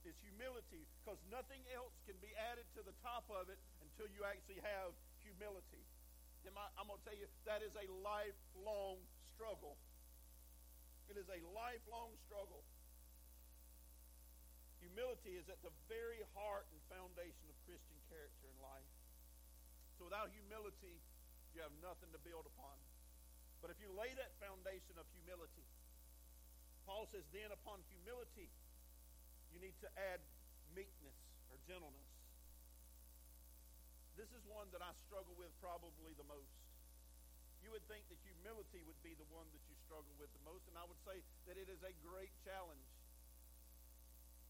is 0.08 0.16
humility, 0.24 0.88
because 1.04 1.20
nothing 1.28 1.60
else 1.76 1.92
can 2.08 2.16
be 2.24 2.32
added 2.50 2.64
to 2.80 2.82
the 2.88 2.96
top 3.04 3.28
of 3.28 3.52
it 3.52 3.60
until 3.84 4.08
you 4.16 4.24
actually 4.24 4.64
have 4.64 4.96
humility. 5.30 5.86
I'm 6.50 6.90
going 6.90 6.98
to 6.98 7.06
tell 7.06 7.20
you, 7.20 7.30
that 7.46 7.62
is 7.62 7.72
a 7.78 7.86
lifelong 8.02 8.98
struggle. 9.32 9.78
It 11.06 11.16
is 11.16 11.30
a 11.30 11.40
lifelong 11.54 12.18
struggle. 12.26 12.66
Humility 14.82 15.38
is 15.38 15.46
at 15.52 15.62
the 15.62 15.70
very 15.86 16.26
heart 16.34 16.66
and 16.74 16.80
foundation 16.90 17.46
of 17.48 17.56
Christian 17.70 18.00
character 18.10 18.50
and 18.50 18.60
life. 18.66 18.92
So 20.02 20.10
without 20.10 20.34
humility, 20.34 20.98
you 21.54 21.62
have 21.62 21.76
nothing 21.84 22.10
to 22.18 22.20
build 22.26 22.50
upon. 22.50 22.74
But 23.62 23.70
if 23.70 23.78
you 23.78 23.94
lay 23.94 24.10
that 24.18 24.34
foundation 24.42 24.98
of 24.98 25.06
humility, 25.14 25.68
Paul 26.90 27.06
says, 27.14 27.28
then 27.30 27.54
upon 27.54 27.86
humility, 27.94 28.50
you 29.54 29.62
need 29.62 29.78
to 29.86 29.90
add 30.10 30.24
meekness 30.74 31.18
or 31.54 31.62
gentleness. 31.70 32.09
This 34.20 34.36
is 34.36 34.44
one 34.52 34.68
that 34.76 34.84
I 34.84 34.92
struggle 35.08 35.32
with 35.40 35.56
probably 35.64 36.12
the 36.20 36.28
most. 36.28 36.52
You 37.64 37.72
would 37.72 37.88
think 37.88 38.04
that 38.12 38.20
humility 38.20 38.84
would 38.84 39.00
be 39.00 39.16
the 39.16 39.24
one 39.32 39.48
that 39.56 39.64
you 39.64 39.80
struggle 39.88 40.12
with 40.20 40.28
the 40.36 40.44
most, 40.44 40.68
and 40.68 40.76
I 40.76 40.84
would 40.84 41.00
say 41.08 41.24
that 41.48 41.56
it 41.56 41.72
is 41.72 41.80
a 41.88 41.96
great 42.04 42.36
challenge. 42.44 42.84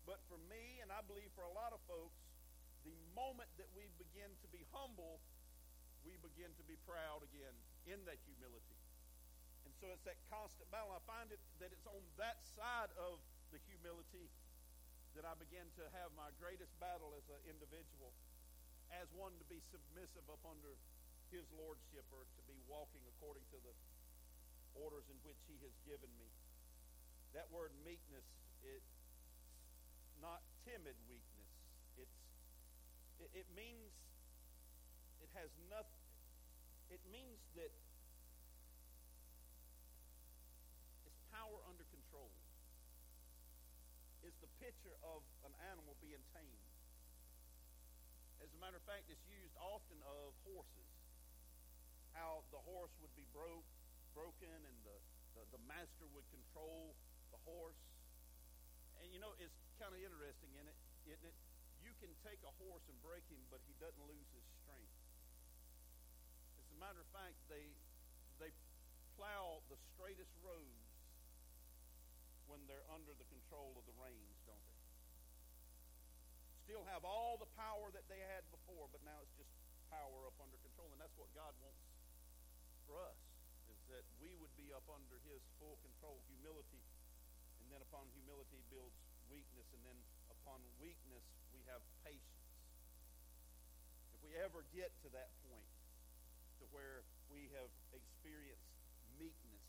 But 0.10 0.26
for 0.26 0.42
me, 0.50 0.82
and 0.82 0.90
I 0.90 1.06
believe 1.06 1.30
for 1.38 1.46
a 1.46 1.54
lot 1.54 1.70
of 1.70 1.78
folks, 1.86 2.18
the 2.82 2.98
moment 3.14 3.54
that 3.62 3.70
we 3.78 3.86
begin 4.02 4.34
to 4.42 4.48
be 4.50 4.66
humble, 4.74 5.22
we 6.02 6.18
begin 6.18 6.50
to 6.58 6.66
be 6.66 6.74
proud 6.90 7.22
again 7.22 7.54
in 7.86 8.02
that 8.10 8.18
humility. 8.26 8.80
And 9.70 9.72
so 9.78 9.94
it's 9.94 10.02
that 10.10 10.18
constant 10.34 10.66
battle. 10.74 10.98
I 10.98 11.04
find 11.06 11.30
it 11.30 11.38
that 11.62 11.70
it's 11.70 11.86
on 11.86 12.02
that 12.18 12.42
side 12.58 12.90
of 12.98 13.22
the 13.54 13.62
humility 13.70 14.34
that 15.14 15.30
I 15.30 15.38
begin 15.38 15.70
to 15.78 15.86
have 15.94 16.10
my 16.18 16.34
greatest 16.42 16.74
battle 16.82 17.14
as 17.14 17.30
an 17.30 17.38
individual 17.46 18.18
as 18.96 19.08
one 19.14 19.34
to 19.38 19.46
be 19.46 19.62
submissive 19.70 20.26
up 20.30 20.42
under 20.46 20.74
his 21.30 21.46
lordship 21.54 22.06
or 22.10 22.26
to 22.26 22.42
be 22.50 22.58
walking 22.66 23.02
according 23.18 23.46
to 23.54 23.58
the 23.62 23.74
orders 24.74 25.06
in 25.10 25.18
which 25.22 25.38
he 25.46 25.58
has 25.62 25.74
given 25.86 26.10
me. 26.18 26.30
That 27.38 27.46
word 27.54 27.70
meekness, 27.86 28.26
it's 28.66 28.94
not 30.18 30.42
timid 30.66 30.98
weakness. 31.06 31.54
It's 32.02 32.18
it, 33.22 33.46
it 33.46 33.48
means 33.54 33.94
it 35.22 35.30
has 35.38 35.52
nothing 35.70 36.00
it 36.90 37.02
means 37.14 37.38
that 37.54 37.70
it's 41.06 41.22
power 41.30 41.62
under 41.70 41.86
control. 41.94 42.34
It's 44.26 44.42
the 44.42 44.50
picture 44.58 44.98
of 45.06 45.22
an 45.46 45.54
animal 45.70 45.94
being 46.02 46.22
tamed. 46.34 46.69
A 48.60 48.68
matter 48.68 48.76
of 48.76 48.84
fact, 48.84 49.08
it's 49.08 49.24
used 49.32 49.56
often 49.56 50.04
of 50.04 50.36
horses. 50.44 50.92
How 52.12 52.44
the 52.52 52.60
horse 52.60 52.92
would 53.00 53.16
be 53.16 53.24
broke, 53.32 53.64
broken, 54.12 54.52
and 54.52 54.78
the, 54.84 55.00
the, 55.40 55.48
the 55.56 55.62
master 55.64 56.04
would 56.12 56.28
control 56.28 56.92
the 57.32 57.40
horse. 57.48 57.80
and 59.00 59.08
you 59.16 59.24
know, 59.24 59.32
it's 59.40 59.56
kind 59.80 59.96
of 59.96 60.04
interesting 60.04 60.52
in 60.60 60.68
it, 60.68 60.76
isn't 61.08 61.24
it? 61.24 61.38
You 61.80 61.96
can 62.04 62.12
take 62.20 62.44
a 62.44 62.52
horse 62.60 62.84
and 62.92 63.00
break 63.00 63.24
him, 63.32 63.40
but 63.48 63.64
he 63.64 63.72
doesn't 63.80 64.04
lose 64.04 64.28
his 64.36 64.44
strength. 64.60 64.92
As 66.60 66.68
a 66.68 66.78
matter 66.84 67.00
of 67.00 67.08
fact, 67.16 67.40
they 67.48 67.72
they 68.44 68.52
plow 69.16 69.64
the 69.72 69.80
straightest 69.96 70.36
roads 70.44 70.92
when 72.52 72.60
they're 72.68 72.84
under 72.92 73.16
the 73.16 73.28
control 73.32 73.72
of 73.80 73.88
the 73.88 73.96
reins? 73.96 74.29
Still 76.70 76.86
have 76.86 77.02
all 77.02 77.42
the 77.42 77.50
power 77.58 77.90
that 77.98 78.06
they 78.06 78.22
had 78.30 78.46
before, 78.54 78.86
but 78.94 79.02
now 79.02 79.18
it's 79.26 79.34
just 79.34 79.50
power 79.90 80.30
up 80.30 80.38
under 80.38 80.54
control, 80.62 80.86
and 80.94 81.02
that's 81.02 81.18
what 81.18 81.26
God 81.34 81.50
wants 81.66 81.82
for 82.86 83.02
us 83.02 83.18
is 83.74 83.82
that 83.90 84.06
we 84.22 84.30
would 84.38 84.54
be 84.54 84.70
up 84.70 84.86
under 84.86 85.18
His 85.26 85.42
full 85.58 85.82
control, 85.82 86.22
humility, 86.30 86.78
and 87.58 87.74
then 87.74 87.82
upon 87.82 88.06
humility 88.14 88.62
builds 88.70 88.94
weakness, 89.34 89.66
and 89.74 89.82
then 89.82 89.98
upon 90.30 90.62
weakness 90.78 91.26
we 91.58 91.66
have 91.66 91.82
patience. 92.06 92.46
If 94.14 94.22
we 94.22 94.38
ever 94.38 94.62
get 94.70 94.94
to 95.02 95.10
that 95.10 95.34
point, 95.50 95.74
to 96.62 96.70
where 96.70 97.02
we 97.34 97.50
have 97.56 97.72
experienced 97.96 98.70
meekness. 99.18 99.66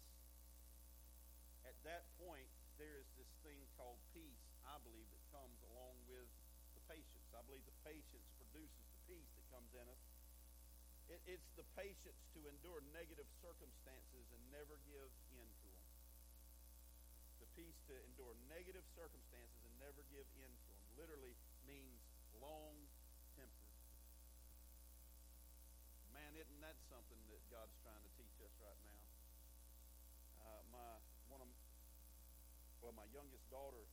At 1.65 1.81
that 1.89 2.05
point, 2.21 2.51
there 2.77 3.01
is 3.01 3.09
this 3.17 3.31
thing 3.47 3.63
called 3.81 3.97
peace, 4.13 4.45
I 4.69 4.77
believe, 4.85 5.09
that 5.09 5.25
comes 5.33 5.57
along 5.73 5.97
with 6.11 6.27
the 6.75 6.83
patience. 6.91 7.31
I 7.31 7.43
believe 7.47 7.63
the 7.63 7.70
patience 7.87 8.29
produces 8.37 8.85
the 8.93 9.01
peace 9.09 9.31
that 9.37 9.47
comes 9.51 9.71
in 9.77 9.87
us. 9.89 10.05
It, 11.11 11.21
it's 11.27 11.51
the 11.59 11.67
patience 11.75 12.23
to 12.37 12.41
endure 12.47 12.81
negative 12.95 13.27
circumstances 13.43 14.25
and 14.31 14.41
never 14.55 14.79
give 14.87 15.11
in 15.35 15.49
to 15.49 15.71
them. 15.71 15.91
The 17.43 17.49
peace 17.59 17.79
to 17.91 17.95
endure 18.07 18.37
negative 18.47 18.87
circumstances 18.95 19.59
and 19.67 19.75
never 19.83 20.05
give 20.13 20.29
in 20.39 20.51
to 20.51 20.71
them 20.71 20.81
literally 20.95 21.35
means 21.67 21.99
long 22.39 22.77
tempered. 23.35 23.75
Man, 26.15 26.37
isn't 26.37 26.61
that 26.63 26.79
something 26.87 27.21
that 27.33 27.43
God's 27.51 27.75
trying 27.83 28.05
to 28.05 28.13
teach 28.15 28.37
us 28.45 28.55
right 28.63 28.81
now? 28.85 29.03
Uh, 30.41 30.63
my 30.71 30.91
one 31.29 31.43
of 31.43 31.51
well, 32.81 32.97
my 32.97 33.05
youngest 33.13 33.45
daughter 33.53 33.85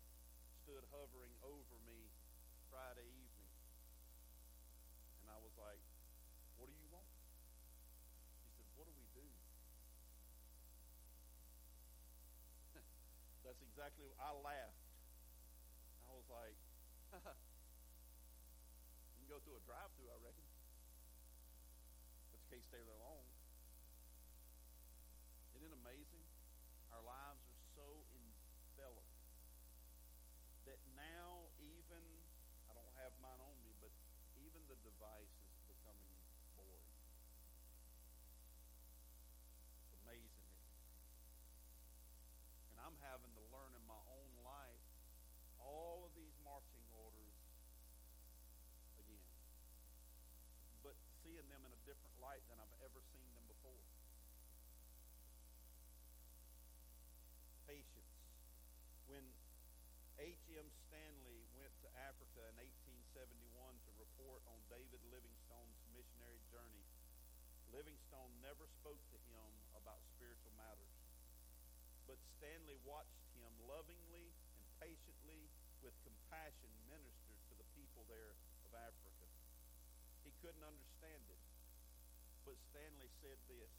stood 0.63 0.83
hovering 0.95 1.31
over 1.43 1.75
me 1.83 2.07
Friday 2.71 3.03
evening, 3.03 3.51
and 5.23 5.27
I 5.27 5.39
was 5.43 5.46
like, 5.57 5.81
"What 6.57 6.69
do 6.69 6.75
you 6.77 6.87
want?" 6.93 7.09
She 8.45 8.53
said, 8.57 8.65
"What 8.77 8.85
do 8.85 8.93
we 8.93 9.05
do?" 9.13 9.25
That's 13.45 13.61
exactly. 13.61 14.09
I 14.21 14.31
laughed. 14.37 14.85
I 16.07 16.13
was 16.13 16.29
like, 16.29 16.57
"You 19.11 19.17
can 19.21 19.27
go 19.27 19.41
through 19.43 19.57
a 19.57 19.65
drive-through, 19.65 20.09
I 20.13 20.17
reckon." 20.21 20.45
But 22.31 22.39
you 22.41 22.47
can't 22.53 22.65
stay 22.69 22.81
there 22.85 23.01
long. 23.01 23.25
Isn't 25.57 25.67
it 25.67 25.73
amazing? 25.73 26.25
Our 26.93 27.01
lives 27.01 27.41
are 27.49 27.63
so 27.73 27.87
enveloped 28.13 29.17
that 30.69 30.77
now 30.93 31.47
even, 31.63 32.03
I 32.69 32.75
don't 32.75 32.93
have 32.99 33.15
mine 33.23 33.39
on 33.39 33.55
me, 33.63 33.71
but 33.79 33.89
even 34.43 34.59
the 34.67 34.75
device 34.83 35.31
is 35.49 35.63
becoming 35.71 36.13
boring. 36.59 36.93
It's 39.81 39.95
amazing. 40.03 40.45
And 42.75 42.77
I'm 42.83 42.99
having 42.99 43.31
to 43.31 43.43
learn 43.49 43.71
in 43.73 43.83
my 43.87 44.03
own 44.11 44.31
life 44.43 44.83
all 45.63 46.03
of 46.03 46.11
these 46.19 46.35
marching 46.43 46.83
orders 46.93 47.39
again. 48.99 49.23
But 50.83 50.99
seeing 51.23 51.47
them 51.47 51.63
in 51.63 51.71
a 51.71 51.81
different 51.97 52.21
light 52.21 52.45
than 52.45 52.61
I've 52.61 52.77
ever 52.85 53.01
seen 53.09 53.25
them 53.33 53.41
before. 53.49 53.81
Patience. 57.65 58.13
When 59.09 59.25
H.M. 60.21 60.69
Stanley 60.85 61.41
went 61.57 61.73
to 61.81 61.89
Africa 62.05 62.53
in 62.53 62.61
1871 63.17 63.81
to 63.81 63.91
report 63.97 64.45
on 64.45 64.61
David 64.69 65.01
Livingstone's 65.09 65.81
missionary 65.89 66.37
journey, 66.53 66.85
Livingstone 67.73 68.29
never 68.45 68.69
spoke 68.77 69.01
to 69.09 69.17
him 69.33 69.49
about 69.73 70.05
spiritual 70.13 70.53
matters. 70.53 70.93
But 72.05 72.21
Stanley 72.37 72.77
watched 72.85 73.25
him 73.33 73.49
lovingly 73.65 74.37
and 74.53 74.69
patiently, 74.77 75.49
with 75.81 75.97
compassion, 76.05 76.69
minister 76.93 77.33
to 77.49 77.53
the 77.57 77.67
people 77.73 78.05
there 78.05 78.37
of 78.69 78.71
Africa. 78.77 79.25
He 80.21 80.29
couldn't 80.45 80.61
understand. 80.61 80.96
Stanley 82.69 83.11
said 83.21 83.37
this 83.45 83.73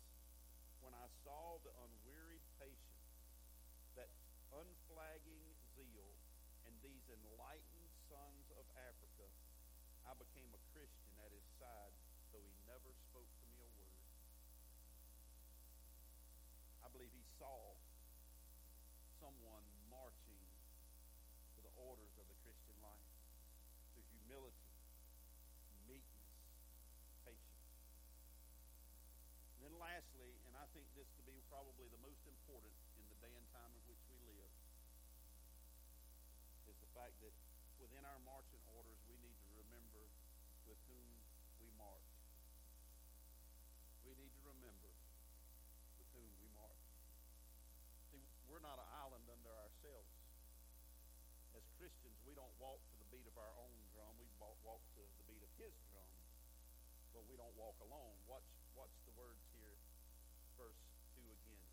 When 0.80 0.94
I 0.94 1.06
saw 1.24 1.58
the 1.66 1.74
unwearied 1.82 2.44
patience, 2.62 3.08
that 3.98 4.10
unflagging 4.54 5.46
zeal, 5.74 6.14
and 6.66 6.74
these 6.84 7.06
enlightened 7.10 7.90
sons 8.06 8.46
of 8.54 8.64
Africa, 8.76 9.26
I 10.06 10.12
became 10.16 10.52
a 10.54 10.62
Christian 10.72 11.12
at 11.24 11.32
his 11.32 11.44
side, 11.58 11.92
though 12.32 12.44
he 12.44 12.54
never 12.68 12.92
spoke 13.08 13.28
to 13.28 13.46
me 13.50 13.58
a 13.60 13.70
word. 13.76 14.04
I 16.84 16.88
believe 16.92 17.12
he 17.12 17.26
saw 17.36 17.76
someone 19.20 19.66
marching 19.90 20.44
to 21.56 21.60
the 21.60 21.72
orders 21.76 22.14
of 22.16 22.24
the 22.30 22.38
Christian 22.40 22.76
life, 22.80 23.12
to 23.92 24.00
humility, 24.14 24.72
meekness, 25.84 26.32
patience. 27.26 27.68
And 29.68 29.76
lastly, 29.76 30.33
and 30.48 30.57
I 30.57 30.64
think 30.72 30.88
this 30.96 31.12
to 31.20 31.22
be 31.28 31.37
probably 31.52 31.92
the 31.92 32.00
most 32.00 32.24
important 32.24 32.72
in 32.96 33.04
the 33.12 33.20
day 33.20 33.37
and 33.37 33.44
time 33.52 33.68
in 33.76 33.85
which 33.85 34.00
we 34.09 34.16
live, 34.24 34.48
is 36.72 36.76
the 36.81 36.88
fact 36.96 37.12
that 37.20 37.37
within 37.76 38.00
our 38.09 38.16
marching 38.24 38.64
orders, 38.72 38.96
we 39.12 39.20
need 39.20 39.37
to 39.44 39.50
remember 39.61 40.09
with 40.64 40.81
whom 40.88 41.04
we 41.61 41.68
march. 41.76 42.09
We 44.09 44.16
need 44.16 44.33
to 44.40 44.44
remember 44.57 44.88
with 46.00 46.09
whom 46.16 46.33
we 46.40 46.48
march. 46.57 46.88
See, 48.09 48.24
we're 48.48 48.64
not 48.64 48.81
an 48.81 48.88
island 49.04 49.28
unto 49.28 49.52
ourselves. 49.52 50.16
As 51.52 51.68
Christians, 51.76 52.16
we 52.24 52.33
don't 52.33 52.57
walk 52.57 52.81
to 52.81 52.94
the 53.04 53.09
beat 53.12 53.28
of 53.28 53.37
our 53.37 53.52
own 53.61 53.76
drum. 53.92 54.16
We 54.16 54.33
walk, 54.40 54.57
walk 54.64 54.81
to 54.96 55.04
the 55.04 55.24
beat 55.28 55.44
of 55.44 55.52
His 55.61 55.76
drum. 55.92 56.09
But 57.12 57.26
we 57.28 57.35
don't 57.35 57.52
walk 57.59 57.74
alone. 57.83 58.14
Watch, 58.31 58.46
watch 58.78 58.94
the 59.02 59.14
words 59.18 59.42
here, 59.59 59.74
verse 60.54 60.78
2 61.18 61.24
again. 61.24 61.64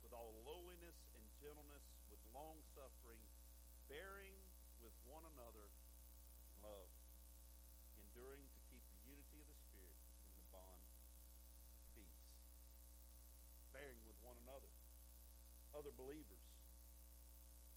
With 0.00 0.16
all 0.16 0.32
lowliness 0.48 0.96
and 1.12 1.24
gentleness, 1.44 1.84
with 2.08 2.23
long 2.34 2.58
suffering, 2.74 3.22
bearing 3.86 4.34
with 4.82 4.92
one 5.06 5.22
another 5.38 5.70
in 6.50 6.56
love, 6.66 6.90
enduring 7.96 8.42
to 8.42 8.58
keep 8.68 8.82
the 8.90 9.00
unity 9.06 9.38
of 9.38 9.48
the 9.48 9.58
Spirit 9.70 9.94
in 10.26 10.34
the 10.34 10.48
bond 10.50 10.82
of 11.70 11.78
peace. 11.94 12.26
Bearing 13.70 14.02
with 14.04 14.18
one 14.26 14.34
another. 14.42 14.70
Other 15.78 15.94
believers. 15.94 16.44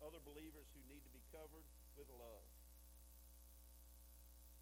Other 0.02 0.22
believers 0.22 0.66
who 0.74 0.82
need 0.90 1.06
to 1.06 1.14
be 1.14 1.22
covered 1.34 1.66
with 1.98 2.10
love. 2.14 2.46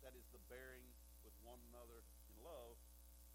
That 0.03 0.15
is 0.15 0.27
the 0.31 0.43
bearing 0.47 0.85
with 1.25 1.33
one 1.41 1.59
another 1.73 2.05
in 2.29 2.37
love. 2.45 2.77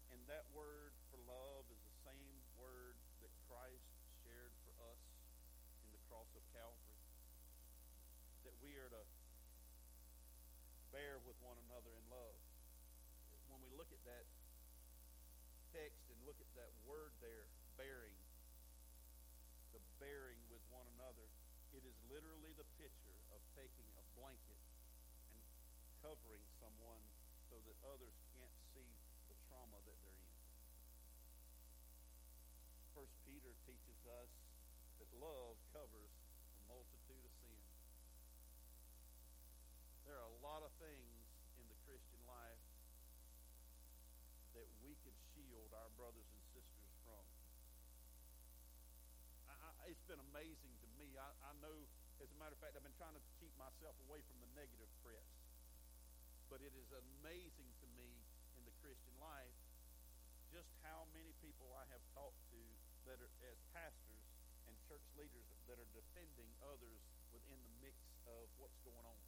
And 0.09 0.23
that 0.31 0.47
word 0.55 0.95
for 1.11 1.19
love 1.27 1.67
is 1.67 1.77
the 1.83 1.97
same 2.07 2.39
word 2.55 2.95
that 3.19 3.31
Christ 3.45 3.85
shared 4.23 4.55
for 4.63 4.73
us 4.87 5.03
in 5.83 5.91
the 5.91 6.01
cross 6.07 6.31
of 6.33 6.43
Calvary. 6.55 6.99
That 8.47 8.55
we 8.63 8.73
are 8.79 8.89
to 8.89 9.03
bear 10.89 11.19
with 11.21 11.37
one 11.43 11.59
another 11.69 11.91
in 11.93 12.05
love. 12.07 12.39
When 13.51 13.59
we 13.61 13.71
look 13.75 13.90
at 14.01 14.09
that 14.09 14.25
text 15.77 16.01
and 16.09 16.17
look 16.25 16.41
at 16.41 16.49
that 16.57 16.73
word 16.89 17.13
there, 17.21 17.45
bearing, 17.77 18.17
the 19.77 19.81
bearing 20.01 20.41
with 20.49 20.65
one 20.73 20.89
another, 20.97 21.29
it 21.69 21.85
is 21.85 21.93
literally 22.09 22.49
the 22.57 22.65
picture 22.81 23.13
of 23.29 23.37
taking 23.53 23.85
a 24.01 24.03
blanket 24.17 24.57
and 25.29 25.37
covering 26.01 26.41
someone 26.57 27.05
so 27.45 27.61
that 27.61 27.77
others 27.93 28.17
can't 28.33 28.57
see 28.73 28.89
the 29.29 29.37
trauma 29.45 29.77
that 29.85 29.97
they're 30.01 30.17
in. 30.17 30.37
First 32.97 33.13
Peter 33.29 33.53
teaches 33.69 34.01
us 34.17 34.33
that 34.97 35.09
love 35.21 35.61
covers 35.77 36.09
a 36.57 36.61
multitude 36.65 37.21
of 37.21 37.33
sins. 37.37 37.69
There 40.09 40.17
are 40.17 40.25
a 40.25 40.37
lot 40.41 40.65
of 40.65 40.73
things 40.81 41.21
in 41.61 41.69
the 41.69 41.77
Christian 41.85 42.19
life 42.25 42.65
that 44.55 44.67
we 44.83 44.95
could 45.03 45.15
shield 45.31 45.71
our 45.71 45.90
brothers 46.01 46.25
and 46.33 46.41
sisters 46.49 46.89
from. 47.05 47.21
I, 49.45 49.53
I, 49.53 49.93
it's 49.93 50.01
been 50.09 50.17
amazing 50.33 50.73
to 50.81 50.87
me. 50.97 51.13
I, 51.13 51.29
I 51.45 51.53
know 51.61 51.77
As 52.17 52.29
a 52.33 52.37
matter 52.41 52.57
of 52.57 52.61
fact, 52.61 52.73
I've 52.73 52.85
been 52.85 52.97
trying 52.97 53.13
to 53.13 53.25
keep 53.37 53.53
myself 53.57 53.93
away 54.09 54.21
from 54.25 54.37
the 54.41 54.49
negative 54.57 54.89
press. 55.05 55.29
But 56.49 56.61
it 56.65 56.73
is 56.73 56.89
amazing 56.93 57.69
to 57.81 57.87
me 57.97 58.09
in 58.57 58.61
the 58.65 58.73
Christian 58.81 59.13
life 59.21 59.57
just 60.49 60.69
how 60.85 61.05
many 61.13 61.33
people 61.41 61.69
I 61.77 61.85
have 61.93 62.03
talked 62.17 62.37
to 62.53 62.61
that 63.09 63.17
are 63.21 63.33
as 63.45 63.57
pastors 63.73 64.25
and 64.69 64.73
church 64.85 65.05
leaders 65.17 65.49
that 65.65 65.81
are 65.81 65.91
defending 65.97 66.49
others 66.65 67.01
within 67.33 67.57
the 67.61 67.73
mix 67.81 67.97
of 68.29 68.45
what's 68.61 68.77
going 68.85 69.05
on. 69.05 69.21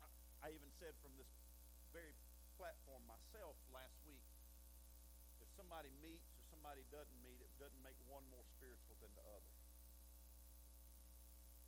I, 0.00 0.08
I 0.44 0.56
even 0.56 0.70
said 0.80 0.96
from 1.04 1.12
this 1.20 1.28
very 1.92 2.16
platform 2.56 3.04
myself 3.04 3.58
last 3.68 3.96
week, 4.08 4.24
if 5.42 5.49
somebody 5.60 5.92
meets 6.00 6.24
or 6.40 6.40
somebody 6.48 6.80
doesn't 6.88 7.20
meet, 7.20 7.36
it 7.44 7.52
doesn't 7.60 7.84
make 7.84 7.96
one 8.08 8.24
more 8.32 8.40
spiritual 8.56 8.96
than 9.04 9.12
the 9.12 9.26
other. 9.28 9.52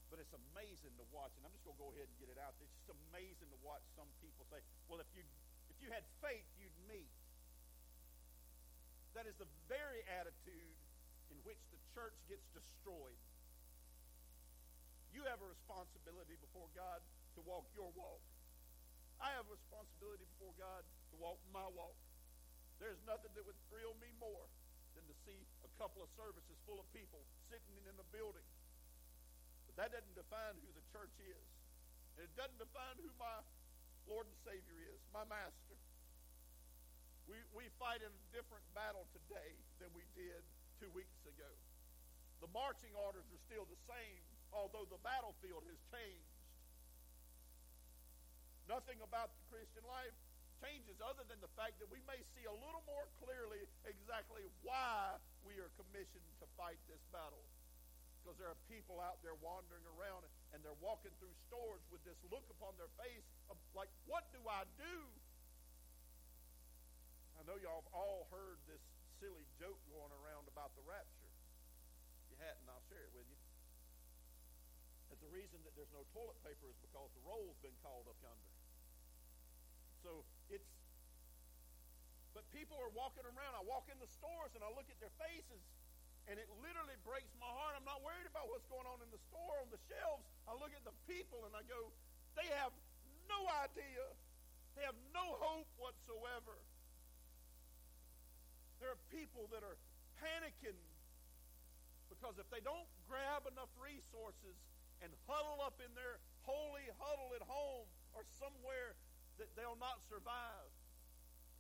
But 0.09 0.25
it's 0.25 0.33
amazing 0.33 0.97
to 0.97 1.05
watch, 1.13 1.37
and 1.37 1.45
I'm 1.45 1.53
just 1.53 1.69
going 1.69 1.77
to 1.77 1.85
go 1.85 1.93
ahead 1.93 2.09
and 2.09 2.17
get 2.17 2.33
it 2.33 2.41
out. 2.41 2.57
It's 2.65 2.73
just 2.73 2.89
amazing 3.13 3.53
to 3.53 3.59
watch 3.61 3.85
some 3.93 4.09
people 4.25 4.49
say, 4.49 4.65
well, 4.89 5.05
if 5.05 5.09
you, 5.13 5.25
if 5.69 5.77
you 5.85 5.93
had 5.93 6.09
faith, 6.25 6.49
you'd 6.57 6.73
meet. 6.89 7.13
That 9.13 9.29
is 9.29 9.37
the 9.37 9.49
very 9.69 10.01
attitude 10.09 10.77
in 11.29 11.37
which 11.45 11.61
the 11.69 11.81
church 11.93 12.17
gets 12.33 12.49
destroyed. 12.57 13.21
You 15.13 15.29
have 15.29 15.45
a 15.45 15.49
responsibility 15.49 16.41
before 16.41 16.73
God 16.73 17.05
to 17.37 17.45
walk 17.45 17.69
your 17.77 17.93
walk. 17.93 18.25
I 19.21 19.37
have 19.37 19.45
a 19.45 19.53
responsibility 19.53 20.25
before 20.33 20.57
God 20.57 20.81
to 21.13 21.15
walk 21.21 21.37
my 21.53 21.69
walk. 21.77 21.93
There's 22.83 22.99
nothing 23.07 23.31
that 23.39 23.47
would 23.47 23.63
thrill 23.71 23.95
me 24.03 24.11
more 24.19 24.51
than 24.99 25.07
to 25.07 25.15
see 25.23 25.39
a 25.63 25.71
couple 25.79 26.03
of 26.03 26.11
services 26.19 26.59
full 26.67 26.83
of 26.83 26.87
people 26.91 27.23
sitting 27.47 27.79
in 27.87 27.95
the 27.95 28.03
building. 28.11 28.43
But 29.71 29.79
that 29.79 29.95
doesn't 29.95 30.19
define 30.19 30.59
who 30.59 30.71
the 30.75 30.83
church 30.91 31.15
is. 31.23 31.47
And 32.19 32.27
it 32.27 32.35
doesn't 32.35 32.59
define 32.59 32.99
who 32.99 33.07
my 33.23 33.39
Lord 34.11 34.27
and 34.27 34.35
Savior 34.43 34.83
is, 34.91 34.99
my 35.15 35.23
master. 35.31 35.79
We, 37.31 37.39
we 37.55 37.71
fight 37.79 38.03
in 38.03 38.11
a 38.11 38.25
different 38.35 38.67
battle 38.75 39.07
today 39.15 39.55
than 39.79 39.95
we 39.95 40.03
did 40.19 40.43
two 40.83 40.91
weeks 40.91 41.23
ago. 41.23 41.55
The 42.43 42.51
marching 42.51 42.91
orders 42.99 43.31
are 43.31 43.43
still 43.47 43.63
the 43.71 43.79
same, 43.87 44.27
although 44.51 44.91
the 44.91 44.99
battlefield 45.07 45.63
has 45.71 45.79
changed. 45.95 46.35
Nothing 48.67 48.99
about 49.07 49.31
the 49.31 49.43
Christian 49.55 49.87
life 49.87 50.19
changes 50.63 50.97
other 51.03 51.27
than 51.27 51.43
the 51.43 51.51
fact 51.59 51.83
that 51.83 51.91
we 51.91 51.99
may 52.07 52.23
see 52.39 52.47
a 52.47 52.55
little 52.55 52.87
more 52.87 53.11
clearly 53.19 53.67
exactly 53.83 54.47
why 54.63 55.19
we 55.43 55.59
are 55.59 55.69
commissioned 55.75 56.25
to 56.39 56.47
fight 56.55 56.79
this 56.87 57.03
battle. 57.11 57.43
Because 58.23 58.39
there 58.39 58.47
are 58.47 58.61
people 58.71 59.03
out 59.03 59.19
there 59.27 59.35
wandering 59.43 59.83
around 59.99 60.23
and 60.55 60.63
they're 60.63 60.79
walking 60.79 61.11
through 61.19 61.35
stores 61.51 61.83
with 61.91 61.99
this 62.07 62.15
look 62.31 62.47
upon 62.55 62.79
their 62.79 62.91
face 63.03 63.27
of 63.51 63.59
like, 63.75 63.91
what 64.07 64.23
do 64.31 64.39
I 64.47 64.63
do? 64.79 64.97
I 67.35 67.43
know 67.43 67.59
y'all 67.59 67.83
have 67.83 67.91
all 67.91 68.31
heard 68.31 68.63
this 68.71 68.79
silly 69.19 69.43
joke 69.59 69.83
going 69.91 70.15
around 70.23 70.47
about 70.47 70.71
the 70.79 70.87
rapture. 70.87 71.31
If 72.23 72.31
you 72.31 72.39
hadn't, 72.39 72.63
I'll 72.71 72.87
share 72.87 73.03
it 73.03 73.11
with 73.11 73.27
you. 73.27 73.41
That 75.11 75.19
the 75.19 75.33
reason 75.35 75.59
that 75.67 75.75
there's 75.75 75.91
no 75.91 76.07
toilet 76.15 76.39
paper 76.47 76.71
is 76.71 76.79
because 76.79 77.11
the 77.19 77.25
roll's 77.27 77.59
been 77.59 77.75
called 77.83 78.07
up 78.07 78.15
yonder. 78.23 78.53
So 80.07 80.23
it's, 80.53 80.69
but 82.37 82.45
people 82.53 82.77
are 82.81 82.93
walking 82.93 83.25
around. 83.25 83.53
I 83.57 83.65
walk 83.65 83.89
in 83.93 83.99
the 84.01 84.09
stores 84.09 84.53
and 84.57 84.63
I 84.65 84.71
look 84.73 84.89
at 84.89 84.97
their 85.01 85.13
faces 85.21 85.65
and 86.31 86.39
it 86.39 86.47
literally 86.63 86.97
breaks 87.03 87.35
my 87.43 87.51
heart. 87.51 87.75
I'm 87.75 87.89
not 87.89 88.01
worried 88.07 88.31
about 88.31 88.47
what's 88.47 88.69
going 88.71 88.87
on 88.87 89.03
in 89.03 89.11
the 89.11 89.21
store 89.27 89.59
on 89.59 89.69
the 89.75 89.81
shelves. 89.91 90.23
I 90.47 90.55
look 90.55 90.71
at 90.71 90.85
the 90.87 90.95
people 91.11 91.43
and 91.49 91.53
I 91.53 91.67
go, 91.67 91.91
they 92.39 92.47
have 92.63 92.71
no 93.27 93.43
idea. 93.65 94.07
They 94.79 94.85
have 94.87 94.97
no 95.13 95.37
hope 95.43 95.69
whatsoever. 95.77 96.57
There 98.81 98.89
are 98.89 99.03
people 99.13 99.51
that 99.53 99.63
are 99.67 99.79
panicking 100.19 100.79
because 102.09 102.39
if 102.39 102.47
they 102.55 102.63
don't 102.63 102.87
grab 103.11 103.49
enough 103.51 103.71
resources 103.81 104.57
and 105.03 105.11
huddle 105.27 105.59
up 105.65 105.83
in 105.83 105.91
their 105.99 106.23
holy 106.47 106.87
huddle 107.03 107.35
at 107.35 107.43
home 107.47 107.87
or 108.15 108.23
somewhere 108.39 108.95
that 109.43 109.51
they'll 109.59 109.83
not 109.83 109.99
survive. 110.07 110.71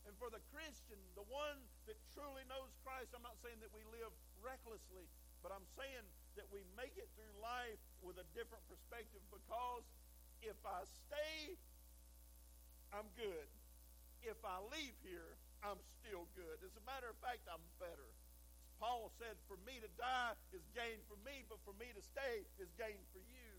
And 0.06 0.14
for 0.22 0.30
the 0.30 0.38
Christian, 0.54 0.98
the 1.18 1.26
one 1.26 1.58
that 1.90 1.98
truly 2.14 2.46
knows 2.46 2.70
Christ, 2.86 3.10
I'm 3.10 3.26
not 3.26 3.34
saying 3.42 3.58
that 3.58 3.74
we 3.74 3.82
live 3.90 4.14
recklessly, 4.38 5.10
but 5.42 5.50
I'm 5.50 5.66
saying 5.74 6.06
that 6.38 6.46
we 6.54 6.62
make 6.78 6.94
it 6.94 7.10
through 7.18 7.34
life 7.42 7.82
with 8.06 8.22
a 8.22 8.26
different 8.38 8.62
perspective 8.70 9.22
because 9.34 9.82
if 10.46 10.58
I 10.62 10.86
stay, 10.86 11.58
I'm 12.94 13.10
good. 13.18 13.50
If 14.22 14.38
I 14.46 14.62
leave 14.70 14.94
here, 15.02 15.34
I'm 15.66 15.82
still 15.98 16.30
good. 16.38 16.62
As 16.62 16.74
a 16.78 16.84
matter 16.86 17.10
of 17.10 17.18
fact, 17.18 17.42
I'm 17.50 17.62
better. 17.82 18.10
Paul 18.78 19.10
said, 19.18 19.38
For 19.46 19.58
me 19.62 19.78
to 19.82 19.90
die 19.98 20.34
is 20.54 20.62
gain 20.74 21.02
for 21.06 21.18
me, 21.22 21.46
but 21.50 21.58
for 21.66 21.74
me 21.78 21.90
to 21.94 22.02
stay 22.02 22.46
is 22.62 22.70
gain 22.78 22.98
for 23.10 23.22
you. 23.22 23.51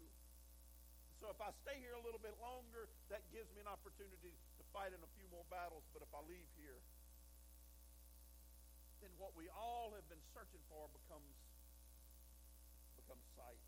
So 1.23 1.31
if 1.31 1.39
I 1.39 1.55
stay 1.63 1.79
here 1.79 1.95
a 1.95 2.03
little 2.03 2.19
bit 2.19 2.36
longer, 2.43 2.91
that 3.07 3.23
gives 3.31 3.47
me 3.55 3.63
an 3.63 3.71
opportunity 3.71 4.36
to 4.36 4.63
fight 4.75 4.91
in 4.91 4.99
a 4.99 5.07
few 5.15 5.23
more 5.31 5.47
battles. 5.47 5.88
But 5.95 6.03
if 6.03 6.12
I 6.12 6.19
leave 6.27 6.51
here, 6.59 6.83
then 8.99 9.07
what 9.15 9.31
we 9.31 9.47
all 9.55 9.95
have 9.95 10.03
been 10.12 10.19
searching 10.36 10.59
for 10.67 10.91
becomes 10.91 11.31
becomes 12.99 13.23
sight. 13.39 13.63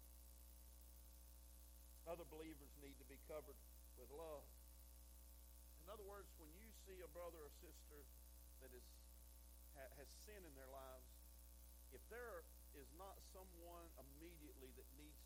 Other 2.11 2.27
believers 2.27 2.75
need 2.83 2.99
to 2.99 3.07
be 3.07 3.15
covered 3.31 3.55
with 3.95 4.11
love. 4.11 4.43
In 5.87 5.95
other 5.95 6.03
words, 6.03 6.27
when 6.35 6.51
you 6.59 6.67
see 6.83 6.99
a 7.07 7.09
brother 7.15 7.39
or 7.39 7.51
sister 7.63 8.03
that 8.59 8.75
is 8.75 8.83
ha, 9.79 9.87
has 9.95 10.11
sin 10.27 10.43
in 10.43 10.51
their 10.59 10.67
lives, 10.75 11.07
if 11.95 12.03
there 12.11 12.43
is 12.75 12.91
not 12.99 13.15
someone 13.31 13.87
immediately 13.95 14.75
that 14.75 14.87
needs 14.99 15.24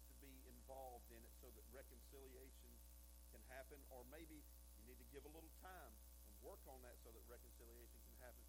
involved 0.70 1.10
in 1.10 1.18
it 1.26 1.34
so 1.42 1.50
that 1.50 1.66
reconciliation 1.74 2.70
can 3.34 3.42
happen, 3.50 3.82
or 3.90 4.06
maybe 4.14 4.38
you 4.78 4.86
need 4.86 5.02
to 5.02 5.10
give 5.10 5.26
a 5.26 5.32
little 5.34 5.50
time 5.66 5.90
and 6.30 6.38
work 6.46 6.62
on 6.70 6.78
that 6.86 6.94
so 7.02 7.10
that 7.10 7.26
reconciliation 7.26 7.98
can 8.06 8.18
happen, 8.22 8.46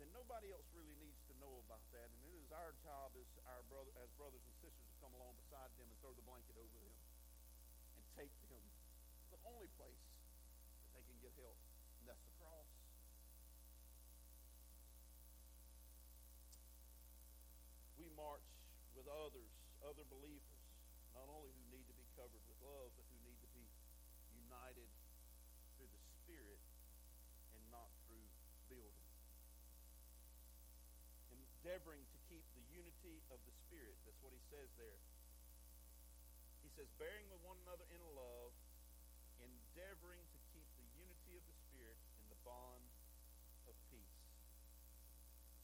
then 0.00 0.08
nobody 0.16 0.48
else 0.56 0.64
really 0.72 0.96
needs 0.96 1.20
to 1.28 1.36
know 1.36 1.60
about 1.68 1.84
that. 1.92 2.08
And 2.08 2.20
it 2.32 2.40
is 2.40 2.48
our 2.48 2.72
job 2.80 3.12
as 3.12 3.28
our 3.44 3.60
brother, 3.68 3.92
as 4.00 4.08
brothers 4.16 4.40
and 4.40 4.56
sisters 4.64 4.88
to 4.88 4.96
come 5.04 5.12
along 5.12 5.36
beside 5.36 5.68
them 5.76 5.84
and 5.84 6.00
throw 6.00 6.16
the 6.16 6.24
blanket 6.24 6.56
over 6.56 6.76
them 6.80 6.96
and 8.00 8.02
take 8.16 8.32
them 8.48 8.64
to 9.28 9.36
the 9.36 9.40
only 9.44 9.68
place 9.76 10.00
that 10.00 10.96
they 10.96 11.04
can 11.04 11.20
get 11.20 11.36
help, 11.44 11.60
and 12.00 12.08
that's 12.08 12.24
the 12.24 12.34
cross. 12.40 12.72
We 18.00 18.08
march 18.16 18.48
with 18.96 19.04
others, 19.12 19.52
other 19.84 20.08
believers, 20.08 20.59
only 21.30 21.54
who 21.54 21.64
need 21.70 21.86
to 21.86 21.94
be 21.94 22.06
covered 22.18 22.42
with 22.44 22.58
love, 22.62 22.90
but 22.98 23.06
who 23.06 23.18
need 23.22 23.38
to 23.38 23.50
be 23.54 23.66
united 24.34 24.90
through 25.78 25.90
the 25.90 26.02
Spirit 26.18 26.58
and 27.54 27.62
not 27.70 27.90
through 28.06 28.26
building. 28.66 29.10
Endeavoring 31.30 32.02
to 32.10 32.18
keep 32.26 32.42
the 32.58 32.64
unity 32.74 33.22
of 33.30 33.38
the 33.46 33.54
Spirit. 33.66 33.94
That's 34.06 34.18
what 34.22 34.34
he 34.34 34.42
says 34.50 34.70
there. 34.74 34.98
He 36.66 36.70
says, 36.74 36.90
bearing 36.98 37.26
with 37.30 37.42
one 37.46 37.58
another 37.66 37.86
in 37.94 38.02
love, 38.14 38.52
endeavoring 39.38 40.22
to 40.34 40.38
keep 40.52 40.66
the 40.76 40.88
unity 40.98 41.38
of 41.38 41.44
the 41.46 41.56
Spirit 41.70 41.98
in 42.18 42.24
the 42.28 42.40
bond 42.42 42.84
of 43.70 43.74
peace. 43.88 44.20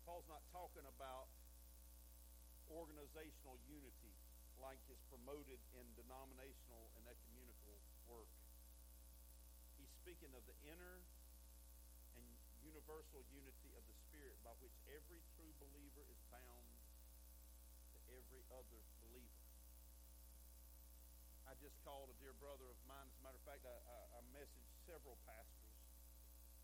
Paul's 0.06 0.28
not 0.30 0.42
talking 0.54 0.86
about 0.86 1.26
organizational 2.70 3.58
unity 3.70 4.14
like 4.60 4.80
is 4.88 5.00
promoted 5.12 5.60
in 5.76 5.84
denominational 5.98 6.88
and 6.96 7.04
ecumenical 7.10 7.76
work. 8.06 8.30
He's 9.76 9.90
speaking 10.00 10.32
of 10.32 10.42
the 10.48 10.56
inner 10.64 11.02
and 12.16 12.26
universal 12.64 13.22
unity 13.34 13.70
of 13.76 13.84
the 13.84 13.96
Spirit 14.08 14.38
by 14.46 14.54
which 14.62 14.74
every 14.88 15.20
true 15.36 15.52
believer 15.60 16.04
is 16.08 16.20
bound 16.32 16.68
to 17.92 17.98
every 18.16 18.42
other 18.54 18.80
believer. 19.02 19.42
I 21.46 21.54
just 21.58 21.76
called 21.82 22.10
a 22.10 22.16
dear 22.22 22.34
brother 22.38 22.66
of 22.70 22.78
mine. 22.86 23.06
As 23.06 23.18
a 23.18 23.22
matter 23.22 23.38
of 23.38 23.46
fact, 23.46 23.62
I, 23.66 23.74
I, 23.74 23.98
I 24.18 24.20
messaged 24.34 24.70
several 24.86 25.18
pastors 25.26 25.74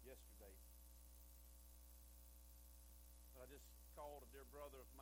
yesterday. 0.06 0.54
But 3.34 3.46
I 3.46 3.46
just 3.50 3.66
called 3.94 4.26
a 4.26 4.30
dear 4.30 4.46
brother 4.50 4.82
of 4.82 4.90
mine 4.94 5.01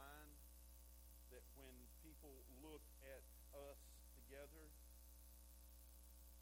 people 2.31 2.47
look 2.63 2.87
at 3.03 3.23
us 3.59 3.81
together, 4.15 4.71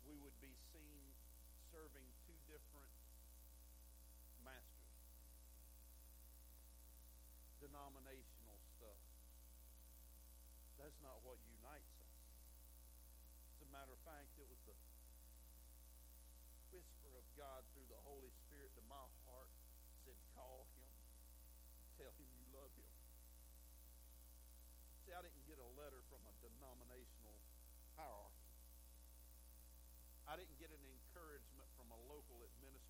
we 0.05 0.21
would 0.21 0.37
be 0.45 0.53
seen 0.69 1.01
serving 1.73 2.05
two 2.29 2.37
different 2.45 2.93
masters. 4.45 5.01
Denominational 7.65 8.61
stuff. 8.77 9.01
That's 10.77 11.01
not 11.01 11.25
what 11.25 11.41
unites 11.57 11.97
us. 12.05 12.21
As 13.57 13.65
a 13.65 13.71
matter 13.73 13.97
of 13.97 14.03
fact, 14.05 14.29
it 14.37 14.45
was 14.45 14.61
the 14.69 14.77
whisper 16.69 17.17
of 17.17 17.25
God 17.33 17.65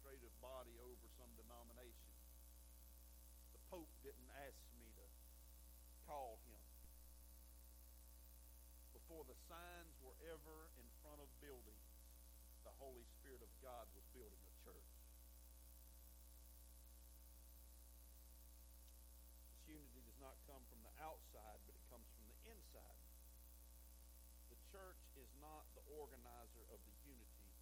administrative 0.09 0.41
body 0.41 0.73
over 0.81 1.05
some 1.21 1.29
denomination. 1.37 2.09
The 3.53 3.61
Pope 3.69 3.93
didn't 4.01 4.33
ask 4.41 4.57
me 4.73 4.89
to 4.97 5.05
call 6.09 6.41
him. 6.49 6.65
Before 8.97 9.29
the 9.29 9.37
signs 9.53 9.93
were 10.01 10.17
ever 10.33 10.73
in 10.81 10.89
front 11.05 11.21
of 11.21 11.29
buildings, 11.45 11.93
the 12.65 12.73
Holy 12.81 13.05
Spirit 13.21 13.45
of 13.45 13.53
God 13.61 13.85
was 13.93 14.05
building 14.17 14.41
a 14.49 14.55
church. 14.65 14.89
This 19.45 19.77
unity 19.77 20.01
does 20.09 20.21
not 20.25 20.41
come 20.49 20.65
from 20.73 20.81
the 20.89 20.95
outside, 21.05 21.61
but 21.69 21.77
it 21.77 21.85
comes 21.93 22.09
from 22.17 22.25
the 22.33 22.41
inside. 22.49 22.97
The 24.49 24.61
church 24.73 25.05
is 25.21 25.29
not 25.45 25.69
the 25.77 25.85
organizer 26.01 26.65
of 26.73 26.81
the 26.81 26.97
unity, 27.05 27.53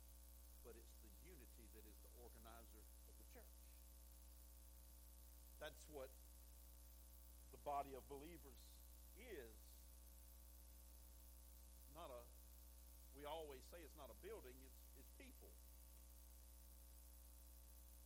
but 0.62 0.78
it's 0.78 0.94
the 1.02 1.10
unity 1.26 1.66
that 1.74 1.82
is 1.90 1.98
the 2.06 2.14
organizer 2.46 2.86
of 3.10 3.14
the 3.18 3.26
church. 3.34 3.58
That's 5.58 5.82
what 5.90 6.06
the 7.50 7.58
body 7.66 7.90
of 7.98 8.06
believers 8.06 8.54
is. 9.18 9.58
Not 11.98 12.06
a 12.14 12.22
we 13.18 13.24
always 13.24 13.64
say 13.72 13.80
it's 13.82 13.96
not 13.98 14.12
a 14.12 14.18
building, 14.22 14.54
it's 14.62 14.78
it's 14.94 15.10
people. 15.18 15.50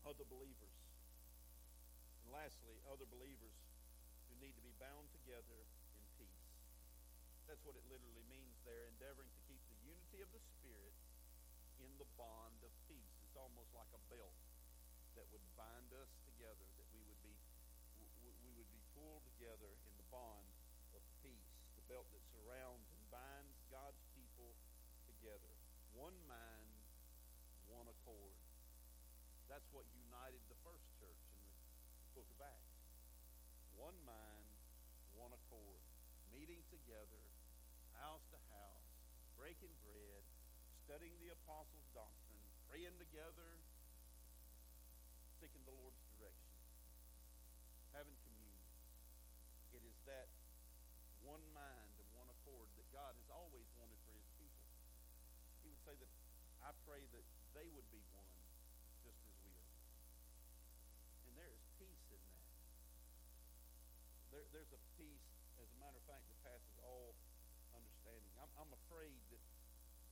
Other 0.09 0.25
believers. 0.25 0.73
And 2.25 2.33
lastly, 2.33 2.81
other 2.89 3.05
believers 3.13 3.53
who 4.31 4.41
need 4.41 4.57
to 4.57 4.65
be 4.65 4.73
bound 4.81 5.11
together 5.13 5.61
in 5.93 6.03
peace. 6.17 6.47
That's 7.45 7.61
what 7.67 7.77
it 7.77 7.85
literally 7.93 8.25
means 8.31 8.57
there, 8.65 8.89
endeavoring 8.89 9.29
to 9.29 9.41
keep 9.51 9.61
the 9.69 9.79
unity 9.85 10.25
of 10.25 10.31
the 10.33 10.41
Spirit 10.41 10.95
in 11.85 11.93
the 11.97 12.09
bond 12.17 12.61
of 12.63 12.73
peace. 12.87 13.13
It's 13.25 13.37
almost 13.37 13.73
like 13.73 13.89
a 13.97 14.03
belt 14.13 14.37
that 15.17 15.27
would 15.33 15.45
bind 15.57 15.91
us 15.97 16.11
together, 16.29 16.65
that 16.77 16.89
we 16.93 17.01
would 17.09 17.21
be 17.25 17.35
we 18.45 18.50
would 18.61 18.69
be 18.77 18.85
pulled 18.93 19.25
together 19.25 19.73
in 19.89 19.95
the 19.97 20.05
bond 20.13 20.45
of 20.93 21.01
peace, 21.25 21.49
the 21.81 21.85
belt 21.89 22.05
that 22.13 22.21
surrounds 22.29 22.85
and 22.93 23.01
binds 23.09 23.57
God's 23.73 24.05
people 24.13 24.53
together. 25.09 25.49
One 25.97 26.13
mind, 26.29 26.69
one 27.73 27.89
accord. 27.89 28.37
That's 29.49 29.65
what 29.73 29.89
united 29.97 30.45
the 30.53 30.61
first 30.61 30.85
church 31.01 31.25
in 31.33 31.41
the 31.41 32.21
book 32.21 32.29
of 32.37 32.39
Acts. 32.45 32.77
One 33.81 33.97
mind, 34.05 34.53
one 35.17 35.33
accord. 35.33 35.81
Meeting 36.29 36.61
together, 36.69 37.25
house 37.97 38.29
to 38.29 38.39
house, 38.53 38.93
breaking 39.41 39.73
bread, 39.89 40.23
studying 40.85 41.17
the 41.25 41.33
apostles' 41.33 41.89
doctrine, 41.97 42.45
praying 42.69 42.93
together, 43.01 43.57
seeking 45.41 45.65
the 45.65 45.73
Lord's 45.73 45.97
direction, 46.21 46.61
having 47.97 48.15
communion. 48.23 48.41
It 49.75 49.83
is 49.87 49.99
that 50.07 50.29
one 51.25 51.43
mind 51.55 51.95
and 51.99 52.09
one 52.15 52.29
accord 52.31 52.69
that 52.79 52.87
God 52.95 53.15
has 53.15 53.29
always 53.31 53.67
wanted 53.79 53.99
for 54.07 54.15
his 54.15 54.29
people. 54.39 54.67
He 55.63 55.71
would 55.71 55.83
say 55.87 55.95
that 55.95 56.11
I 56.61 56.71
pray 57.01 57.09
that 57.17 57.25
they 57.57 57.65
would 57.73 57.89
be 57.89 58.05
one 58.13 58.29
just 59.01 59.17
as 59.25 59.37
we 59.41 59.57
are. 59.57 59.81
And 61.25 61.33
there 61.33 61.49
is 61.49 61.65
peace 61.81 62.05
in 62.13 62.21
that. 62.29 62.45
There, 64.29 64.45
there's 64.53 64.69
a 64.77 64.83
peace, 65.01 65.25
as 65.57 65.65
a 65.65 65.79
matter 65.81 65.97
of 65.97 66.05
fact, 66.05 66.29
that 66.29 66.37
passes 66.45 66.77
all 66.85 67.17
understanding. 67.73 68.29
I'm, 68.37 68.53
I'm 68.61 68.73
afraid 68.85 69.17
that 69.33 69.41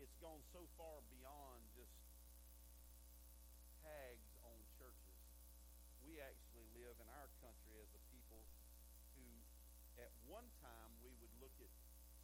it's 0.01 0.17
gone 0.25 0.41
so 0.49 0.65
far 0.81 1.05
beyond 1.13 1.61
just 1.77 1.93
tags 3.85 4.33
on 4.49 4.57
churches. 4.81 5.21
We 6.09 6.25
actually 6.25 6.73
live 6.73 6.97
in 7.05 7.09
our 7.13 7.29
country 7.45 7.77
as 7.85 7.93
a 7.93 8.01
people 8.09 8.41
who, 9.13 9.29
at 10.01 10.09
one 10.25 10.49
time, 10.65 10.97
we 11.05 11.13
would 11.21 11.37
look 11.37 11.53
at 11.61 11.69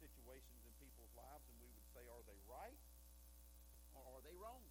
situations 0.01 0.65
in 0.65 0.73
people's 0.81 1.13
lives 1.13 1.45
and 1.53 1.57
we 1.61 1.69
would 1.69 1.85
say, 1.93 2.01
are 2.09 2.25
they 2.25 2.41
right 2.49 2.81
are 4.13 4.21
they 4.21 4.35
wrong? 4.37 4.61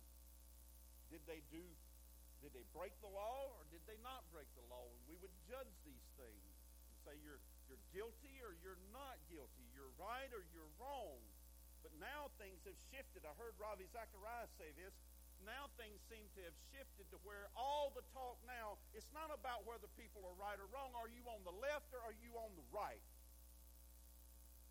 Did 1.11 1.23
they 1.27 1.43
do, 1.51 1.63
did 2.43 2.53
they 2.55 2.67
break 2.75 2.95
the 3.01 3.11
law 3.11 3.51
or 3.55 3.63
did 3.71 3.83
they 3.87 3.99
not 4.03 4.27
break 4.31 4.47
the 4.59 4.67
law? 4.71 4.85
And 4.87 5.01
we 5.07 5.17
would 5.19 5.33
judge 5.47 5.75
these 5.87 6.07
things 6.19 6.43
and 6.91 6.97
say 7.07 7.15
you're, 7.23 7.41
you're 7.71 7.83
guilty 7.95 8.43
or 8.43 8.55
you're 8.63 8.81
not 8.95 9.19
guilty. 9.31 9.67
You're 9.75 9.95
right 9.97 10.31
or 10.35 10.43
you're 10.55 10.71
wrong. 10.79 11.23
But 11.83 11.93
now 12.01 12.33
things 12.41 12.65
have 12.65 12.79
shifted. 12.89 13.29
I 13.29 13.35
heard 13.37 13.55
Ravi 13.61 13.85
Zacharias 13.93 14.51
say 14.57 14.73
this. 14.79 14.95
Now 15.45 15.69
things 15.77 16.01
seem 16.09 16.25
to 16.39 16.41
have 16.49 16.57
shifted 16.73 17.05
to 17.13 17.21
where 17.21 17.53
all 17.53 17.93
the 17.93 18.01
talk 18.17 18.41
now, 18.49 18.81
it's 18.97 19.13
not 19.13 19.29
about 19.29 19.69
whether 19.69 19.85
people 19.93 20.25
are 20.25 20.37
right 20.41 20.57
or 20.57 20.65
wrong. 20.73 20.97
Are 20.97 21.11
you 21.13 21.21
on 21.29 21.45
the 21.45 21.53
left 21.53 21.93
or 21.93 22.01
are 22.01 22.17
you 22.25 22.33
on 22.41 22.57
the 22.57 22.65
right? 22.73 23.03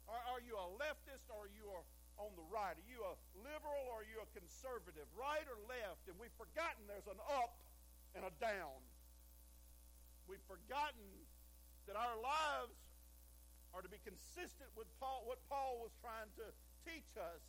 Are, 0.09 0.23
are 0.33 0.41
you 0.41 0.57
a 0.57 0.67
leftist 0.81 1.29
or 1.29 1.45
are 1.45 1.53
you 1.53 1.69
a, 1.69 1.81
on 2.23 2.31
the 2.39 2.47
right? 2.47 2.75
Are 2.79 2.87
you 2.87 3.03
a 3.03 3.15
liberal 3.43 3.83
or 3.91 4.01
are 4.01 4.07
you 4.07 4.23
a 4.23 4.29
conservative? 4.31 5.05
Right 5.19 5.43
or 5.45 5.59
left? 5.67 6.07
And 6.07 6.15
we've 6.15 6.33
forgotten 6.39 6.87
there's 6.87 7.07
an 7.11 7.19
up 7.27 7.59
and 8.15 8.23
a 8.23 8.31
down. 8.39 8.79
We've 10.25 10.43
forgotten 10.47 11.03
that 11.91 11.99
our 11.99 12.15
lives 12.15 12.79
are 13.75 13.83
to 13.83 13.91
be 13.91 13.99
consistent 14.05 14.69
with 14.77 14.87
Paul, 15.01 15.27
what 15.27 15.41
Paul 15.49 15.81
was 15.83 15.91
trying 15.99 16.29
to 16.39 16.45
teach 16.87 17.09
us 17.19 17.43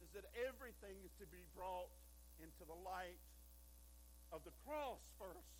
is 0.00 0.08
that 0.14 0.24
everything 0.46 0.94
is 1.02 1.12
to 1.20 1.26
be 1.28 1.42
brought 1.52 1.90
into 2.38 2.62
the 2.64 2.78
light 2.86 3.20
of 4.30 4.40
the 4.46 4.54
cross 4.64 5.02
first 5.18 5.50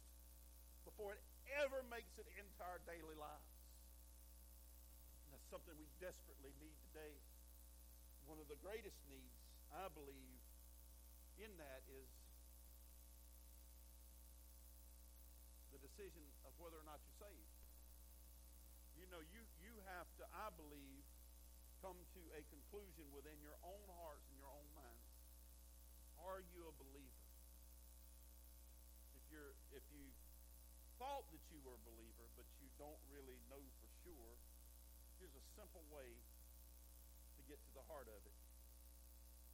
before 0.86 1.12
it 1.12 1.22
ever 1.60 1.82
makes 1.90 2.14
it 2.16 2.28
into 2.38 2.60
our 2.62 2.78
daily 2.86 3.16
lives. 3.18 3.50
And 5.26 5.36
that's 5.36 5.48
something 5.50 5.74
we 5.76 5.90
desperately 5.98 6.54
need 6.62 6.76
today. 6.92 7.14
One 8.24 8.40
of 8.40 8.48
the 8.48 8.56
greatest 8.64 8.96
needs, 9.08 9.36
I 9.72 9.88
believe, 9.92 10.40
in 11.36 11.50
that 11.60 11.82
is 11.90 12.08
the 15.74 15.80
decision 15.82 16.24
of 16.48 16.52
whether 16.56 16.78
or 16.80 16.86
not 16.88 17.02
you're 17.04 17.20
saved. 17.20 17.52
You 18.96 19.06
know, 19.12 19.20
you, 19.34 19.42
you 19.60 19.74
have 19.92 20.08
to, 20.18 20.24
I 20.32 20.48
believe, 20.56 21.04
come 21.84 22.00
to 22.00 22.22
a 22.32 22.40
conclusion 22.48 23.04
within 23.12 23.36
your 23.44 23.60
own 23.60 23.86
hearts 24.00 24.24
and 24.32 24.40
your 24.40 24.48
own 24.48 24.68
minds. 24.72 25.04
Are 26.16 26.40
you 26.56 26.64
a 26.64 26.74
believer? 26.80 27.28
If 29.12 29.24
you're 29.28 29.52
if 29.76 29.84
you 29.92 30.08
thought 30.96 31.28
that 31.28 31.44
you 31.52 31.60
were 31.60 31.76
a 31.76 31.84
believer, 31.84 32.24
but 32.40 32.48
you 32.56 32.72
don't 32.80 33.02
really 33.12 33.36
know 33.52 33.60
for 33.84 33.88
sure, 34.00 34.32
here's 35.20 35.36
a 35.36 35.44
simple 35.52 35.84
way 35.92 36.16
get 37.54 37.62
to 37.70 37.78
the 37.78 37.86
heart 37.86 38.10
of 38.10 38.18
it. 38.26 38.34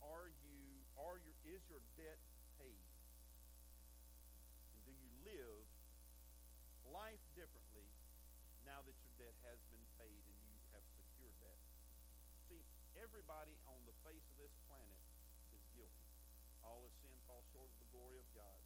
Are 0.01 0.33
you 0.41 0.57
are 0.97 1.21
your 1.21 1.37
is 1.45 1.61
your 1.69 1.85
debt 2.01 2.17
paid? 2.57 2.89
And 4.73 4.81
do 4.89 4.93
you 4.97 5.13
live 5.29 5.69
life 6.89 7.21
differently 7.37 7.85
now 8.65 8.81
that 8.89 8.97
your 9.05 9.13
debt 9.21 9.37
has 9.45 9.61
been 9.69 9.85
paid 10.01 10.17
and 10.17 10.39
you 10.49 10.57
have 10.73 10.81
secured 10.97 11.37
that? 11.45 11.61
See, 12.49 12.65
everybody 12.97 13.53
on 13.69 13.85
the 13.85 13.93
face 14.01 14.25
of 14.33 14.49
this 14.49 14.57
planet 14.65 15.01
is 15.53 15.61
guilty. 15.77 16.09
All 16.65 16.81
of 16.81 16.93
sin 17.05 17.13
fall 17.29 17.45
short 17.53 17.69
of 17.69 17.77
the 17.85 17.91
glory 17.93 18.17
of 18.17 18.29
God. 18.33 18.61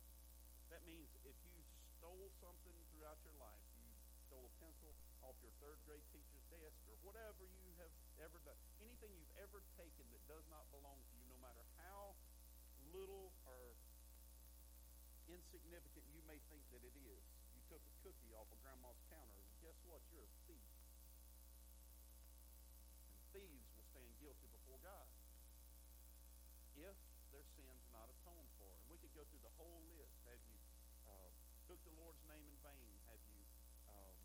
That 0.70 0.86
means 0.86 1.10
if 1.26 1.34
you 1.42 1.58
stole 1.98 2.30
something 2.38 2.78
throughout 2.94 3.18
your 3.26 3.34
life, 3.42 3.66
you 3.82 3.90
stole 4.30 4.46
a 4.46 4.54
pencil 4.62 4.94
off 5.26 5.34
your 5.42 5.50
third 5.58 5.82
grade 5.90 6.06
teacher's 6.14 6.46
desk 6.54 6.78
or 6.86 6.94
whatever 7.02 7.42
you 7.50 7.74
have 7.82 7.90
ever 8.22 8.38
done, 8.46 8.62
anything 9.04 9.20
you've 9.20 9.36
ever 9.36 9.60
taken 9.76 10.08
that 10.16 10.24
does 10.24 10.48
not 10.48 10.64
belong 10.72 10.96
to 10.96 11.12
you, 11.12 11.28
no 11.28 11.36
matter 11.44 11.60
how 11.76 12.16
little 12.88 13.36
or 13.44 13.76
insignificant 15.28 16.08
you 16.16 16.24
may 16.24 16.40
think 16.48 16.64
that 16.72 16.80
it 16.80 16.96
is. 17.04 17.20
You 17.52 17.60
took 17.68 17.84
a 17.84 17.94
cookie 18.00 18.32
off 18.32 18.48
of 18.48 18.56
grandma's 18.64 18.96
counter. 19.12 19.44
Guess 19.60 19.76
what? 19.84 20.00
You're 20.08 20.24
a 20.24 20.32
thief. 20.48 20.64
And 23.12 23.20
thieves 23.36 23.68
will 23.76 23.84
stand 23.92 24.08
guilty 24.24 24.48
before 24.48 24.80
God 24.80 25.04
if 26.80 26.96
their 27.28 27.44
sins 27.60 27.84
not 27.92 28.08
atoned 28.08 28.48
for. 28.56 28.72
And 28.72 28.88
we 28.88 28.96
could 29.04 29.12
go 29.12 29.28
through 29.28 29.44
the 29.44 29.52
whole 29.60 29.84
list. 30.00 30.16
Have 30.32 30.40
you 30.48 30.56
uh, 31.12 31.28
took 31.68 31.76
the 31.84 31.92
Lord's 32.00 32.24
name 32.24 32.48
in 32.48 32.56
vain? 32.64 32.88
Have 33.12 33.20
you 33.28 33.44
um, 33.84 34.16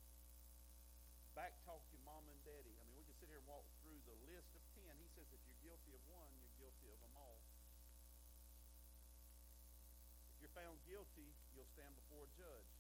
backtalked 1.36 1.92
your 1.92 2.04
mom 2.08 2.24
and 2.32 2.40
daddy? 2.48 2.72
I 2.80 2.84
mean, 2.88 2.96
we 3.00 3.06
could 3.08 3.18
sit 3.20 3.28
here 3.32 3.42
and 3.42 3.50
walk 3.50 3.66
through 3.82 3.98
the 4.06 4.18
list 4.30 4.52
of 4.54 4.62
ten. 4.76 4.94
He 5.00 5.10
says 5.16 5.30
if 5.32 5.42
you're 5.46 5.59
guilty 5.70 5.94
of 5.94 6.02
one, 6.10 6.34
you're 6.42 6.58
guilty 6.66 6.90
of 6.90 6.98
them 7.06 7.14
all. 7.14 7.38
If 10.34 10.42
you're 10.42 10.58
found 10.58 10.82
guilty, 10.90 11.30
you'll 11.54 11.70
stand 11.78 11.94
before 11.94 12.26
a 12.26 12.32
judge. 12.34 12.74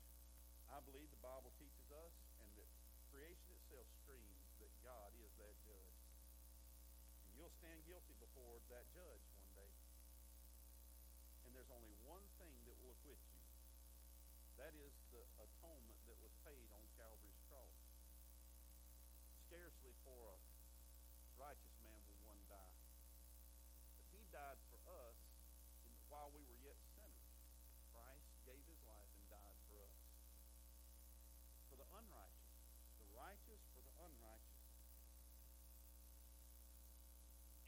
I 0.73 0.81
believe 0.89 1.05
the 1.13 1.21
Bible 1.21 1.53
teaches 1.61 1.85
us, 1.93 2.17
and 2.41 2.49
that 2.57 2.65
creation 3.13 3.45
itself 3.61 3.85
screams 4.01 4.41
that 4.57 4.73
God 4.81 5.13
is 5.21 5.29
that 5.37 5.53
judge. 5.69 6.01
And 7.29 7.37
you'll 7.37 7.53
stand 7.61 7.77
guilty 7.85 8.17
before 8.17 8.57
that 8.73 8.89
judge 8.89 9.21
one 9.37 9.53
day. 9.53 9.69
And 11.45 11.53
there's 11.53 11.69
only 11.69 11.93
one 12.09 12.25
thing 12.41 12.57
that 12.65 12.73
will 12.81 12.97
acquit 12.97 13.21
you. 13.21 13.37
That 14.57 14.73
is 14.81 14.97
the 15.13 15.21
atonement 15.37 16.01
that 16.09 16.17
was 16.25 16.33
paid 16.41 16.73
on 16.73 16.81
Calvary's 16.97 17.37
cross. 17.53 17.77
Scarcely 19.45 19.93
for 20.01 20.33
a 20.33 20.41
righteous 21.37 21.77
man 21.85 22.01
will 22.05 22.21
one 22.27 22.41
die. 22.51 22.77
But 24.11 24.19
he 24.19 24.27
died 24.29 24.59
for 24.67 24.77
us 25.07 25.17
while 26.11 26.29
we 26.35 26.43
were 26.43 26.59
yet 26.61 26.75
sinners. 26.91 27.31
Christ 27.95 28.27
gave 28.43 28.59
his 28.67 28.81
life 28.83 29.07
and 29.15 29.23
died 29.31 29.57
for 29.71 29.79
us. 29.79 29.95
For 31.71 31.79
the 31.79 31.87
unrighteous. 31.87 32.51
The 32.99 33.09
righteous 33.15 33.63
for 33.71 33.81
the 33.81 33.95
unrighteous. 33.95 34.67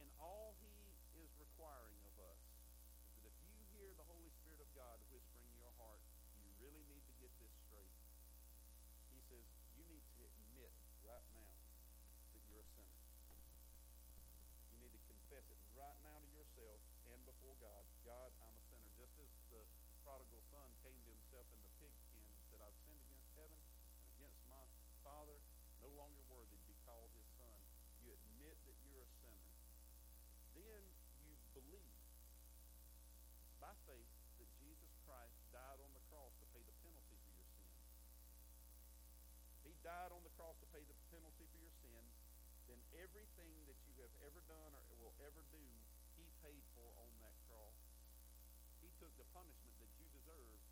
And 0.04 0.12
all 0.20 0.60
he 0.60 0.76
is 1.24 1.32
requiring 1.40 2.04
of 2.04 2.20
us 2.20 2.44
is 3.16 3.24
that 3.24 3.32
if 3.32 3.48
you 3.56 3.64
hear 3.80 3.96
the 3.96 4.06
Holy 4.12 4.30
Spirit 4.44 4.60
of 4.60 4.70
God 4.76 5.00
whispering 5.08 5.48
in 5.48 5.58
your 5.64 5.74
heart, 5.80 6.04
you 6.44 6.52
really 6.60 6.84
need 6.92 7.06
to 7.08 7.16
get 7.22 7.32
this 7.40 7.54
straight. 7.66 7.96
He 9.14 9.22
says, 9.30 9.46
you 9.78 9.86
need 9.88 10.04
to 10.18 10.20
admit 10.26 10.74
right 11.06 11.26
now 11.34 11.54
that 12.34 12.42
you're 12.50 12.62
a 12.62 12.70
sinner. 12.74 12.98
You 14.74 14.78
need 14.82 14.94
to 14.98 15.02
confess 15.06 15.46
it 15.50 15.62
right 15.78 15.98
now 16.02 16.18
to 16.18 16.30
yourself 16.34 16.82
and 17.12 17.20
before 17.28 17.54
God. 17.62 17.84
God, 18.08 18.32
I'm 18.42 18.56
a 18.58 18.64
sinner. 18.72 18.90
Just 18.98 19.14
as 19.22 19.30
the 19.54 19.62
prodigal 20.02 20.42
son 20.50 20.70
came 20.82 20.98
to 20.98 21.12
himself 21.14 21.46
in 21.54 21.60
the 21.62 21.74
pig 21.82 21.94
pen 22.14 22.26
and 22.26 22.42
said, 22.50 22.60
I've 22.66 22.78
sinned 22.86 23.02
against 23.06 23.30
heaven 23.38 23.60
and 23.62 24.06
against 24.18 24.42
my 24.50 24.66
father, 25.06 25.38
no 25.82 25.91
longer 26.02 26.26
worthy 26.34 26.58
to 26.58 26.66
be 26.66 26.74
called 26.82 27.14
his 27.14 27.30
son. 27.38 27.62
You 28.02 28.10
admit 28.10 28.58
that 28.66 28.74
you're 28.82 29.06
a 29.06 29.12
sinner. 29.22 29.46
Then 30.58 30.82
you 31.22 31.38
believe 31.54 32.02
by 33.62 33.70
faith 33.86 34.10
that 34.42 34.50
Jesus 34.58 34.90
Christ 35.06 35.38
died 35.54 35.78
on 35.78 35.94
the 35.94 36.02
cross 36.10 36.34
to 36.42 36.46
pay 36.58 36.66
the 36.66 36.74
penalty 36.82 37.22
for 37.22 37.30
your 37.38 37.46
sins. 37.54 37.78
He 39.62 39.78
died 39.86 40.10
on 40.10 40.26
the 40.26 40.34
cross 40.34 40.58
to 40.66 40.68
pay 40.74 40.82
the 40.82 40.98
penalty 41.14 41.46
for 41.54 41.62
your 41.62 41.76
sins. 41.86 42.18
Then 42.66 42.82
everything 42.98 43.54
that 43.70 43.78
you 43.86 43.94
have 44.02 44.16
ever 44.26 44.42
done 44.50 44.74
or 44.74 44.82
will 44.98 45.14
ever 45.22 45.46
do, 45.54 45.62
he 46.18 46.26
paid 46.42 46.66
for 46.74 46.90
on 46.98 47.14
that 47.22 47.38
cross. 47.46 47.78
He 48.82 48.90
took 48.98 49.14
the 49.22 49.30
punishment 49.38 49.78
that 49.78 49.92
you 50.02 50.10
deserved. 50.18 50.66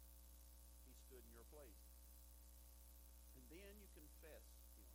He 0.89 0.97
stood 1.05 1.21
in 1.21 1.37
your 1.37 1.45
place. 1.53 1.85
And 3.37 3.45
then 3.53 3.77
you 3.77 3.85
confess 3.93 4.45
him 4.73 4.89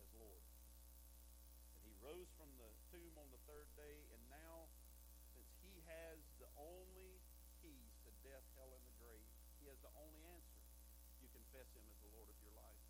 as 0.00 0.08
Lord. 0.16 0.44
That 1.74 1.82
he 1.86 1.92
rose 2.10 2.26
from 2.34 2.50
the 2.58 2.66
tomb 2.90 3.14
on 3.22 3.30
the 3.30 3.38
third 3.46 3.70
day, 3.78 4.02
and 4.10 4.18
now, 4.26 4.66
since 5.30 5.46
he 5.62 5.78
has 5.86 6.18
the 6.42 6.50
only 6.58 7.22
keys 7.62 7.94
to 8.02 8.10
death, 8.26 8.42
hell, 8.58 8.74
and 8.74 8.82
the 8.82 8.96
grave, 8.98 9.22
he 9.62 9.70
has 9.70 9.78
the 9.78 9.94
only 9.94 10.18
answer. 10.26 10.58
You 11.22 11.30
confess 11.30 11.70
him 11.70 11.86
as 11.86 11.94
the 12.02 12.10
Lord 12.10 12.26
of 12.26 12.34
your 12.42 12.50
life. 12.58 12.82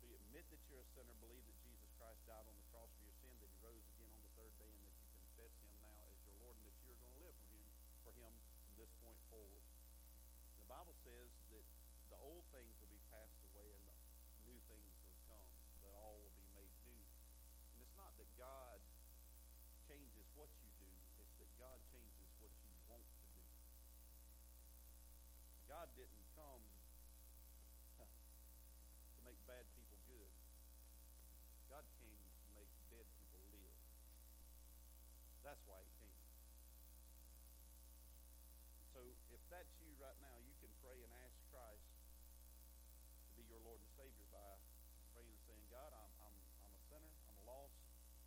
So 0.00 0.08
you 0.08 0.16
admit 0.24 0.48
that 0.48 0.60
you're 0.72 0.80
a 0.80 0.88
sinner, 0.96 1.12
believe 1.20 1.44
that 1.44 1.58
Jesus 1.68 1.92
Christ 2.00 2.24
died 2.24 2.48
on 2.48 2.56
the 2.56 2.64
cross 2.72 2.88
for 2.96 3.04
your 3.04 3.16
sin, 3.20 3.36
that 3.44 3.52
he 3.52 3.60
rose 3.60 3.84
again 3.92 4.08
on 4.08 4.24
the 4.24 4.32
third 4.40 4.56
day, 4.56 4.72
and 4.72 4.80
that 4.80 4.96
you 4.96 5.12
confess 5.36 5.52
him 5.60 5.68
now 5.84 6.00
as 6.08 6.16
your 6.24 6.36
Lord, 6.40 6.56
and 6.56 6.64
that 6.72 6.80
you're 6.80 6.96
going 6.96 7.12
to 7.12 7.20
live 7.28 7.36
for 7.44 7.60
him 7.60 7.68
for 8.08 8.12
him 8.16 8.32
from 8.64 8.72
this 8.80 8.88
point 9.04 9.20
forward. 9.28 9.64
The 10.64 10.68
Bible 10.72 10.96
says 11.04 11.28
that 11.52 11.66
the 12.08 12.16
old 12.24 12.40
things 12.56 12.72
will 12.80 12.88
be 12.88 13.04
passed 13.12 13.36
away 13.52 13.68
and 13.68 13.84
the 13.84 13.96
new 14.48 14.56
things 14.64 14.88
will 14.96 15.20
come, 15.28 15.44
that 15.84 15.92
all 15.92 16.16
will 16.24 16.32
be 16.40 16.48
made 16.56 16.72
new. 16.88 17.04
And 17.76 17.84
it's 17.84 17.96
not 17.98 18.15
that 18.26 18.34
God 18.42 18.78
changes 19.86 20.26
what 20.34 20.50
you 20.58 20.66
do, 20.82 20.90
it's 21.22 21.30
that 21.38 21.50
God 21.62 21.78
changes 21.94 22.26
what 22.42 22.50
you 22.58 22.74
want 22.90 23.06
to 23.06 23.18
do. 23.30 23.38
God 25.70 25.86
didn't 25.94 26.26
come 26.34 26.62
to 28.02 29.18
make 29.22 29.38
bad 29.46 29.62
people 29.78 29.94
good. 30.10 30.30
God 31.70 31.86
came 32.02 32.18
to 32.18 32.46
make 32.58 32.70
dead 32.90 33.06
people 33.14 33.42
live. 33.54 33.78
That's 35.46 35.62
why 35.70 35.78
he 35.86 35.90
came. 36.02 36.18
So 38.90 39.06
if 39.30 39.42
that's 39.54 39.70
you 39.78 39.94
right 40.02 40.18
now, 40.18 40.34
you 40.42 40.54
can 40.58 40.72
pray 40.82 40.98
and 40.98 41.12
ask 41.22 41.38
Christ 41.54 41.86
to 41.86 43.30
be 43.38 43.46
your 43.46 43.62
Lord 43.62 43.78
and 43.78 43.90
Savior 43.94 44.26
by 44.34 44.58
praying 45.14 45.30
and 45.30 45.42
saying, 45.46 45.66
God, 45.70 45.94
I'm, 45.94 46.12
I'm, 46.20 46.36
I'm 46.64 46.72
a 46.76 46.82
sinner. 46.92 47.12
I'm 47.30 47.40
lost. 47.48 47.72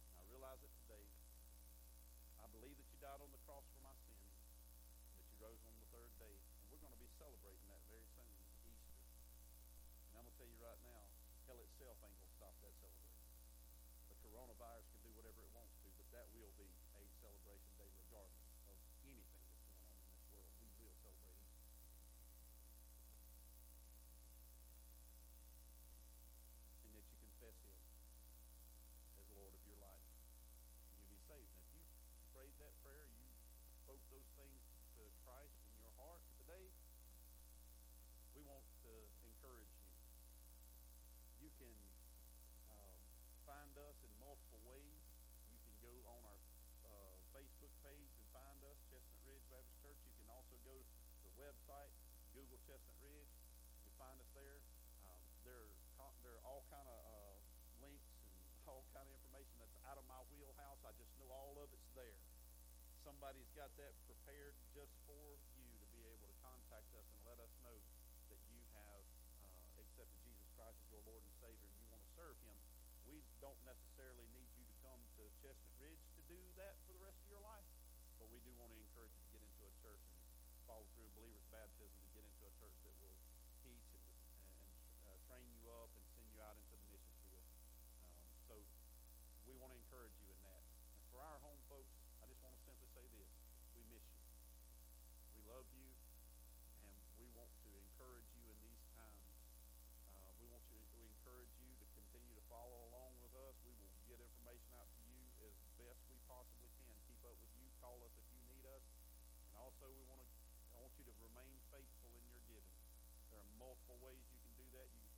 And 0.09 0.17
I 0.17 0.23
realize 0.33 0.57
it 0.65 0.73
today. 0.85 1.05
I 2.41 2.49
died 3.09 3.25
on 3.25 3.33
the 3.33 3.41
cross 3.49 3.65
for 3.73 3.81
my 3.81 3.95
sins, 4.05 4.21
and 5.09 5.17
that 5.17 5.25
you 5.25 5.41
rose 5.41 5.57
on 5.65 5.73
the 5.81 5.89
third 5.89 6.13
day. 6.21 6.29
And 6.29 6.69
we're 6.69 6.77
going 6.77 6.93
to 6.93 7.01
be 7.01 7.09
celebrating 7.17 7.65
that 7.73 7.81
very 7.89 8.05
soon, 8.13 8.29
Easter. 8.69 8.93
And 10.13 10.21
I'm 10.21 10.29
going 10.29 10.29
to 10.29 10.37
tell 10.37 10.45
you 10.45 10.61
right 10.61 10.77
now, 10.85 11.09
hell 11.49 11.57
itself 11.57 11.97
ain't 12.05 12.13
going 12.21 12.29
to 12.29 12.37
stop 12.37 12.53
that 12.61 12.69
celebration. 12.77 13.33
The 14.13 14.17
coronavirus 14.29 14.85
can 14.93 15.01
do 15.09 15.11
whatever 15.17 15.41
it 15.41 15.49
wants 15.57 15.73
to, 15.81 15.89
but 15.97 16.05
that 16.13 16.29
will 16.37 16.53
be 16.53 16.69
a 16.69 17.01
celebration 17.17 17.73
day 17.81 17.89
regardless 17.97 18.45
of 18.45 18.77
anything 18.77 19.01
that's 19.01 19.25
going 19.41 19.73
on 19.73 19.89
in 19.89 20.13
this 20.13 20.21
world. 20.29 20.53
We 20.61 20.69
will 20.77 20.93
celebrate 21.01 21.41
Easter. 21.49 21.81
And 26.85 26.93
that 26.93 27.09
you 27.09 27.17
confess 27.25 27.57
him 27.57 27.73
as 29.17 29.25
Lord 29.33 29.57
of 29.57 29.65
your 29.65 29.81
life. 29.81 30.05
And 30.93 31.01
you'll 31.01 31.09
be 31.09 31.17
saved. 31.25 31.57
And 31.73 31.81
if 31.81 31.89
you 31.89 32.21
prayed 32.37 32.53
that 32.61 32.77
prayer, 32.85 33.09
you 33.09 33.25
spoke 33.89 34.05
those 34.13 34.29
things 34.37 34.61
to 35.01 35.01
Christ 35.25 35.57
in 35.65 35.81
your 35.81 35.89
heart 35.97 36.21
today, 36.37 36.69
we 38.37 38.45
want 38.45 38.61
to 38.85 38.93
encourage 39.25 39.73
you. 39.81 39.89
You 41.41 41.49
can 41.57 41.73
um, 42.69 42.93
find 43.49 43.73
us 43.81 43.97
in 44.05 44.13
multiple 44.21 44.61
ways. 44.69 45.01
You 45.49 45.57
can 45.57 45.73
go 45.81 45.93
on 46.05 46.21
our 46.21 46.37
uh, 46.85 47.17
Facebook 47.33 47.73
page 47.81 48.13
and 48.13 48.25
find 48.29 48.61
us, 48.61 48.77
Chestnut 48.93 49.25
Ridge 49.25 49.41
Baptist 49.49 49.81
Church. 49.81 49.97
You 50.05 50.13
can 50.21 50.29
also 50.29 50.53
go 50.61 50.77
to 50.77 51.19
the 51.25 51.33
website, 51.49 51.89
Google 52.37 52.61
Chestnut 52.69 52.93
Ridge. 53.01 53.33
You 53.81 53.89
find 53.97 54.13
us 54.21 54.29
there. 54.37 54.61
Um, 55.09 55.17
there, 55.41 55.65
there 56.21 56.37
are 56.37 56.45
all 56.45 56.61
kind 56.69 56.85
of 56.85 56.93
uh, 56.93 57.41
links 57.81 58.05
and 58.21 58.37
all 58.69 58.85
kind 58.93 59.09
of 59.09 59.17
information 59.17 59.57
that's 59.57 59.73
out 59.89 59.97
of 59.97 60.05
my 60.05 60.21
wheelhouse. 60.29 60.77
I 60.85 60.93
just 60.93 61.09
know 61.17 61.33
all 61.33 61.57
of 61.57 61.73
it's 61.73 61.89
there. 61.97 62.21
Somebody's 63.01 63.49
got 63.57 63.73
that 63.81 63.97
prepared 64.05 64.53
just 64.77 64.93
for 65.09 65.41
you 65.57 65.73
to 65.81 65.87
be 65.89 66.05
able 66.05 66.29
to 66.29 66.37
contact 66.45 66.85
us 66.93 67.09
and 67.17 67.21
let 67.25 67.41
us 67.41 67.49
know 67.65 67.81
that 68.29 68.37
you 68.53 68.61
have 68.77 69.01
uh, 69.49 69.81
accepted 69.81 70.21
Jesus 70.21 70.45
Christ 70.53 70.77
as 70.85 70.89
your 70.93 71.01
Lord 71.09 71.25
and 71.25 71.33
Savior 71.41 71.65
and 71.65 71.81
you 71.81 71.89
want 71.89 72.05
to 72.05 72.11
serve 72.13 72.37
Him. 72.45 72.57
We 73.09 73.25
don't 73.41 73.57
necessarily 73.65 74.29
need 74.37 74.53
you 74.53 74.69
to 74.69 74.75
come 74.85 75.01
to 75.17 75.25
Chestnut 75.41 75.73
Ridge 75.81 76.05
to 76.13 76.21
do 76.29 76.37
that 76.61 76.77
for 76.85 76.93
the 76.93 77.01
rest 77.01 77.17
of 77.25 77.27
your 77.33 77.41
life, 77.41 77.65
but 78.21 78.29
we 78.29 78.37
do 78.45 78.53
want 78.61 78.69
to 78.69 78.77
encourage 78.77 79.17
you 79.17 79.25
to 79.25 79.31
get 79.33 79.41
into 79.41 79.65
a 79.65 79.73
church 79.81 80.05
and 80.13 80.29
follow 80.69 80.85
through 80.93 81.09
believer's 81.17 81.49
baptism 81.49 81.97
to 81.97 82.09
get 82.13 82.21
into 82.21 82.45
a 82.45 82.53
church 82.61 82.77
that 82.85 82.93
will 83.01 83.17
teach 83.65 83.89
and, 83.89 84.05
and 85.01 85.17
uh, 85.17 85.18
train 85.29 85.45
you 85.53 85.69
up 85.69 85.93
and 85.93 86.01
send 86.09 86.25
you 86.33 86.41
out 86.41 86.57
into 86.57 86.73
the 86.73 86.89
mission 86.89 87.13
field. 87.29 87.45
Um, 88.01 88.17
so 88.49 88.57
we 89.45 89.53
want 89.61 89.69
to 89.69 89.77
encourage 89.77 90.17
you 90.17 90.25
in 90.33 90.41
that. 90.41 90.65
And 90.97 91.05
for 91.13 91.21
our 91.21 91.37
home 91.45 91.61
folks, 91.69 91.93
I 92.17 92.25
just 92.25 92.41
want 92.41 92.57
to 92.57 92.61
simply 92.65 92.89
say 92.97 93.05
this. 93.13 93.29
We 93.77 93.85
miss 93.93 94.01
you. 94.09 94.25
We 95.37 95.45
love 95.45 95.69
you, 95.69 95.85
and 96.81 96.97
we 97.21 97.29
want 97.37 97.53
to 97.61 97.69
encourage 97.77 98.25
you 98.33 98.41
in 98.49 98.57
these 98.65 98.81
times. 98.97 99.21
Uh, 100.17 100.33
we 100.41 100.49
want 100.49 100.65
to, 100.73 100.77
we 100.97 101.05
encourage 101.05 101.53
you 101.61 101.77
to 101.77 101.85
continue 101.93 102.33
to 102.33 102.45
follow 102.49 102.89
along 102.89 103.13
with 103.21 103.29
us. 103.37 103.53
We 103.61 103.77
will 103.77 103.93
get 104.09 104.17
information 104.17 104.73
out 104.81 104.89
to 104.89 105.01
you 105.13 105.21
as 105.45 105.53
best 105.77 106.01
we 106.09 106.17
possibly 106.25 106.73
can. 106.81 106.89
Keep 107.05 107.21
up 107.21 107.37
with 107.37 107.53
you. 107.53 107.69
Call 107.77 108.01
us 108.01 108.17
if 108.17 108.25
you 108.33 108.41
need 108.49 108.65
us. 108.65 108.81
And 109.45 109.61
also, 109.61 109.93
we 109.93 110.01
want 110.09 110.25
to 110.25 110.29
I 110.73 110.81
want 110.81 110.97
you 110.97 111.05
to 111.05 111.13
remain 111.21 111.53
faithful 111.69 112.09
in 112.17 112.25
your 112.33 112.41
giving. 112.49 112.81
There 113.29 113.37
are 113.37 113.51
multiple 113.61 114.01
ways 114.01 114.25
you 114.25 114.41
can 114.41 114.53
do 114.57 114.65
that. 114.73 114.89
You 114.89 115.08